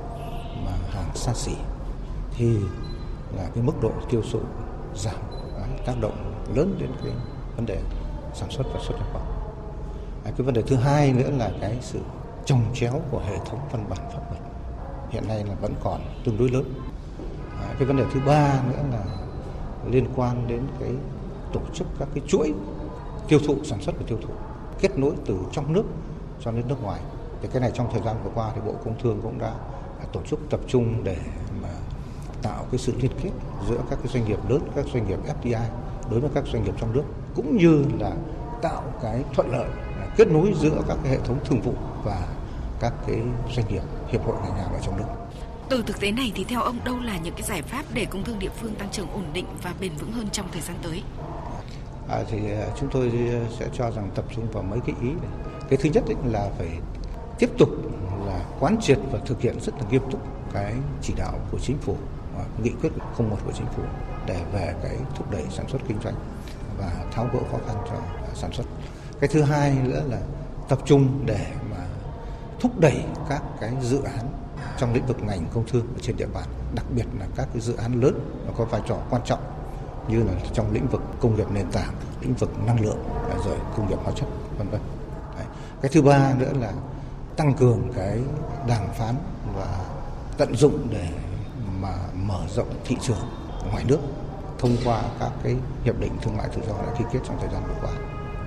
mà 0.65 0.72
hàng 0.89 1.15
xa 1.15 1.34
xỉ 1.34 1.55
thì 2.38 2.58
là 3.38 3.50
cái 3.55 3.63
mức 3.63 3.74
độ 3.81 3.91
tiêu 4.10 4.22
thụ 4.31 4.39
giảm 4.96 5.15
tác 5.86 5.93
động 6.01 6.43
lớn 6.55 6.75
đến 6.79 6.89
cái 7.03 7.12
vấn 7.55 7.65
đề 7.65 7.77
sản 8.34 8.50
xuất 8.51 8.67
và 8.74 8.79
xuất 8.88 8.96
nhập 8.98 9.08
khẩu. 9.13 9.22
Cái 10.24 10.46
vấn 10.46 10.53
đề 10.53 10.62
thứ 10.62 10.75
hai 10.75 11.13
nữa 11.13 11.29
là 11.38 11.51
cái 11.62 11.77
sự 11.81 12.00
trồng 12.46 12.63
chéo 12.74 13.01
của 13.12 13.20
hệ 13.20 13.38
thống 13.46 13.60
văn 13.72 13.86
bản 13.89 14.00
pháp 14.00 14.31
luật 14.31 14.41
hiện 15.10 15.27
nay 15.27 15.43
là 15.43 15.55
vẫn 15.62 15.74
còn 15.84 16.01
tương 16.25 16.38
đối 16.38 16.50
lớn. 16.50 16.74
Cái 17.77 17.88
vấn 17.88 17.98
đề 17.98 18.03
thứ 18.13 18.20
ba 18.25 18.62
nữa 18.67 18.84
là 18.91 19.03
liên 19.89 20.07
quan 20.15 20.47
đến 20.47 20.61
cái 20.79 20.91
tổ 21.53 21.59
chức 21.73 21.88
các 22.00 22.07
cái 22.13 22.23
chuỗi 22.27 22.53
tiêu 23.27 23.39
thụ, 23.47 23.55
sản 23.63 23.81
xuất 23.81 23.95
và 24.00 24.03
tiêu 24.07 24.17
thụ, 24.21 24.33
kết 24.79 25.00
nối 25.00 25.13
từ 25.25 25.38
trong 25.51 25.73
nước 25.73 25.83
cho 26.39 26.51
đến 26.51 26.67
nước 26.67 26.83
ngoài. 26.83 27.01
Thì 27.41 27.47
cái 27.51 27.61
này 27.61 27.71
trong 27.73 27.88
thời 27.91 28.01
gian 28.01 28.15
vừa 28.23 28.31
qua 28.33 28.51
thì 28.55 28.61
bộ 28.65 28.73
công 28.85 29.00
thương 29.03 29.19
cũng 29.23 29.39
đã 29.39 29.53
tổ 30.13 30.21
chức 30.29 30.39
tập 30.50 30.59
trung 30.67 31.03
để 31.03 31.17
mà 31.61 31.69
tạo 32.41 32.65
cái 32.71 32.77
sự 32.77 32.93
liên 33.01 33.11
kết 33.23 33.29
giữa 33.69 33.77
các 33.89 34.00
cái 34.03 34.07
doanh 34.13 34.25
nghiệp 34.25 34.39
lớn, 34.50 34.61
các 34.75 34.85
doanh 34.93 35.07
nghiệp 35.07 35.19
FDI 35.43 35.65
đối 36.11 36.19
với 36.19 36.29
các 36.33 36.43
doanh 36.53 36.63
nghiệp 36.63 36.73
trong 36.79 36.93
nước, 36.93 37.03
cũng 37.35 37.57
như 37.57 37.83
là 38.00 38.11
tạo 38.61 38.83
cái 39.01 39.23
thuận 39.33 39.51
lợi 39.51 39.69
kết 40.17 40.27
nối 40.27 40.53
giữa 40.61 40.81
các 40.88 40.97
cái 41.03 41.11
hệ 41.11 41.19
thống 41.25 41.38
thương 41.45 41.61
vụ 41.61 41.73
và 42.03 42.27
các 42.79 42.93
cái 43.07 43.21
doanh 43.55 43.67
nghiệp, 43.67 43.81
hiệp 44.07 44.25
hội 44.25 44.35
ngành 44.43 44.55
hàng 44.55 44.73
ở 44.73 44.79
trong 44.81 44.97
nước 44.97 45.21
từ 45.72 45.84
thực 45.88 46.00
tế 46.00 46.12
này 46.12 46.32
thì 46.36 46.44
theo 46.44 46.62
ông 46.62 46.78
đâu 46.84 47.00
là 47.00 47.18
những 47.18 47.34
cái 47.34 47.44
giải 47.44 47.62
pháp 47.62 47.84
để 47.94 48.06
công 48.06 48.24
thương 48.24 48.40
địa 48.40 48.50
phương 48.62 48.75
tăng 48.75 48.90
trưởng 48.92 49.12
ổn 49.12 49.24
định 49.34 49.46
và 49.63 49.74
bền 49.80 49.92
vững 49.96 50.12
hơn 50.12 50.30
trong 50.32 50.51
thời 50.51 50.62
gian 50.62 50.78
tới? 50.84 51.04
À, 52.10 52.24
thì 52.32 52.38
à, 52.51 52.68
chúng 52.80 52.90
tôi 52.90 53.12
à, 53.13 53.40
sẽ 53.60 53.68
cho 53.74 53.92
rằng 53.92 54.10
tập 54.16 54.25
trung 54.36 54.51
vào 54.51 54.63
mấy 54.63 54.80
cái 54.86 54.96
ý 55.01 55.08
này. 55.08 55.32
Cái 55.70 55.80
thứ 55.82 55.90
nhất 55.94 56.04
là 56.25 56.50
phải 56.58 56.68
tiếp 57.40 57.50
tục 57.58 57.70
là 58.28 58.46
quán 58.60 58.78
triệt 58.82 59.00
và 59.12 59.20
thực 59.25 59.42
hiện 59.42 59.60
rất 59.62 59.75
là 59.78 59.84
nghiêm 59.92 60.01
túc 60.12 60.22
cái 60.54 60.74
chỉ 61.01 61.13
đạo 61.18 61.40
của 61.51 61.60
chính 61.60 61.78
phủ, 61.78 61.96
nghị 62.63 62.72
quyết 62.82 62.90
01 63.18 63.38
của 63.46 63.51
chính 63.51 63.68
phủ 63.75 63.84
để 64.28 64.40
về 64.54 64.74
cái 64.84 64.98
thúc 65.16 65.32
đẩy 65.32 65.44
sản 65.50 65.66
xuất 65.70 65.82
kinh 65.88 65.98
doanh 66.04 66.16
và 66.78 66.92
tháo 67.12 67.30
gỡ 67.34 67.40
khó 67.51 67.58
khăn 67.68 67.75
cho 67.90 67.96
à, 67.96 68.32
sản 68.34 68.54
xuất. 68.54 68.66
Cái 69.20 69.28
thứ 69.34 69.42
hai 69.42 69.75
nữa 69.84 70.04
là 70.10 70.20
tập 70.70 70.80
trung 70.86 71.24
để 71.25 71.46
mà 71.72 71.86
thúc 72.60 72.80
đẩy 72.80 73.04
các 73.30 73.42
cái 73.62 73.72
dự 73.82 74.01
án 74.04 74.42
trong 74.81 74.93
lĩnh 74.93 75.05
vực 75.05 75.23
ngành 75.23 75.45
công 75.53 75.63
thương 75.67 75.85
trên 76.01 76.17
địa 76.17 76.27
bàn, 76.33 76.43
đặc 76.75 76.85
biệt 76.95 77.05
là 77.19 77.25
các 77.35 77.47
cái 77.53 77.61
dự 77.61 77.75
án 77.75 78.01
lớn 78.01 78.19
và 78.45 78.53
có 78.57 78.65
vai 78.65 78.81
trò 78.88 78.97
quan 79.09 79.21
trọng 79.25 79.39
như 80.07 80.23
là 80.23 80.33
trong 80.53 80.71
lĩnh 80.71 80.88
vực 80.88 81.01
công 81.19 81.35
nghiệp 81.35 81.51
nền 81.51 81.71
tảng, 81.71 81.93
lĩnh 82.21 82.33
vực 82.33 82.50
năng 82.65 82.81
lượng 82.81 82.97
rồi 83.45 83.57
công 83.77 83.89
nghiệp 83.89 83.97
hóa 84.03 84.13
chất 84.15 84.25
vân 84.57 84.69
vân. 84.69 84.81
Cái 85.81 85.91
thứ 85.93 86.01
ba 86.01 86.33
nữa 86.38 86.51
là 86.59 86.73
tăng 87.38 87.53
cường 87.53 87.93
cái 87.95 88.19
đàm 88.67 88.88
phán 88.97 89.15
và 89.55 89.79
tận 90.38 90.55
dụng 90.55 90.88
để 90.91 91.07
mà 91.81 91.93
mở 92.15 92.39
rộng 92.55 92.69
thị 92.85 92.97
trường 93.01 93.29
ngoài 93.71 93.83
nước 93.88 94.00
thông 94.59 94.77
qua 94.85 95.01
các 95.19 95.31
cái 95.43 95.55
hiệp 95.83 96.00
định 96.00 96.11
thương 96.21 96.38
mại 96.38 96.50
tự 96.55 96.61
do 96.67 96.73
đã 96.73 96.93
ký 97.00 97.05
kết 97.13 97.19
trong 97.27 97.38
thời 97.39 97.50
gian 97.53 97.63
vừa 97.67 97.88
qua. 97.88 97.91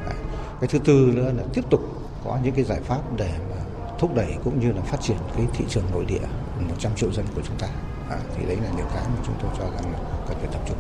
Đấy. 0.07 0.15
Cái 0.61 0.69
thứ 0.69 0.79
tư 0.79 1.13
nữa 1.15 1.33
là 1.37 1.43
tiếp 1.53 1.65
tục 1.71 1.81
có 2.25 2.39
những 2.43 2.55
cái 2.55 2.65
giải 2.65 2.81
pháp 2.81 3.01
để 3.17 3.35
mà 3.51 3.54
thúc 3.99 4.15
đẩy 4.15 4.35
cũng 4.45 4.61
như 4.61 4.73
là 4.73 4.83
phát 4.83 4.99
triển 5.01 5.17
cái 5.37 5.47
thị 5.55 5.65
trường 5.69 5.85
nội 5.93 6.05
địa 6.05 6.27
100 6.69 6.93
triệu 6.97 7.13
dân 7.13 7.27
của 7.35 7.43
chúng 7.47 7.59
ta. 7.59 7.69
À, 8.11 8.19
thì 8.37 8.47
đấy 8.47 8.57
là 8.57 8.71
những 8.77 8.87
cái 8.95 9.05
mà 9.09 9.23
chúng 9.27 9.35
tôi 9.43 9.51
cho 9.59 9.65
rằng 9.65 9.93
là 9.93 9.99
cần 10.29 10.37
phải 10.41 10.49
tập 10.53 10.61
trung. 10.69 10.79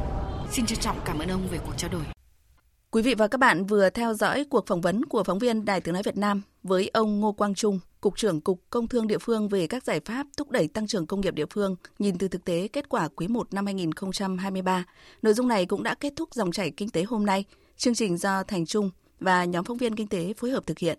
Xin 0.52 0.66
trân 0.66 0.78
trọng 0.78 0.96
cảm 1.04 1.18
ơn 1.18 1.28
ông 1.28 1.48
về 1.50 1.58
cuộc 1.66 1.72
trao 1.76 1.90
đổi. 1.90 2.02
Quý 2.90 3.02
vị 3.02 3.14
và 3.14 3.28
các 3.28 3.38
bạn 3.38 3.66
vừa 3.66 3.90
theo 3.90 4.14
dõi 4.14 4.44
cuộc 4.50 4.66
phỏng 4.66 4.80
vấn 4.80 5.04
của 5.04 5.24
phóng 5.24 5.38
viên 5.38 5.64
Đài 5.64 5.80
Tiếng 5.80 5.94
Nói 5.94 6.02
Việt 6.02 6.16
Nam 6.16 6.42
với 6.62 6.90
ông 6.92 7.20
Ngô 7.20 7.32
Quang 7.32 7.54
Trung, 7.54 7.80
Cục 8.00 8.16
trưởng 8.16 8.40
Cục 8.40 8.60
Công 8.70 8.88
Thương 8.88 9.06
địa 9.06 9.18
phương 9.18 9.48
về 9.48 9.66
các 9.66 9.84
giải 9.84 10.00
pháp 10.00 10.26
thúc 10.36 10.50
đẩy 10.50 10.68
tăng 10.68 10.86
trưởng 10.86 11.06
công 11.06 11.20
nghiệp 11.20 11.34
địa 11.34 11.46
phương 11.50 11.76
nhìn 11.98 12.18
từ 12.18 12.28
thực 12.28 12.44
tế 12.44 12.68
kết 12.68 12.88
quả 12.88 13.08
quý 13.16 13.28
1 13.28 13.54
năm 13.54 13.66
2023. 13.66 14.84
Nội 15.22 15.34
dung 15.34 15.48
này 15.48 15.66
cũng 15.66 15.82
đã 15.82 15.94
kết 15.94 16.12
thúc 16.16 16.34
dòng 16.34 16.52
chảy 16.52 16.70
kinh 16.70 16.90
tế 16.90 17.02
hôm 17.02 17.26
nay. 17.26 17.44
Chương 17.76 17.94
trình 17.94 18.16
do 18.16 18.42
Thành 18.42 18.66
Trung 18.66 18.90
và 19.20 19.44
nhóm 19.44 19.64
phóng 19.64 19.78
viên 19.78 19.96
kinh 19.96 20.08
tế 20.08 20.34
phối 20.36 20.50
hợp 20.50 20.66
thực 20.66 20.78
hiện. 20.78 20.98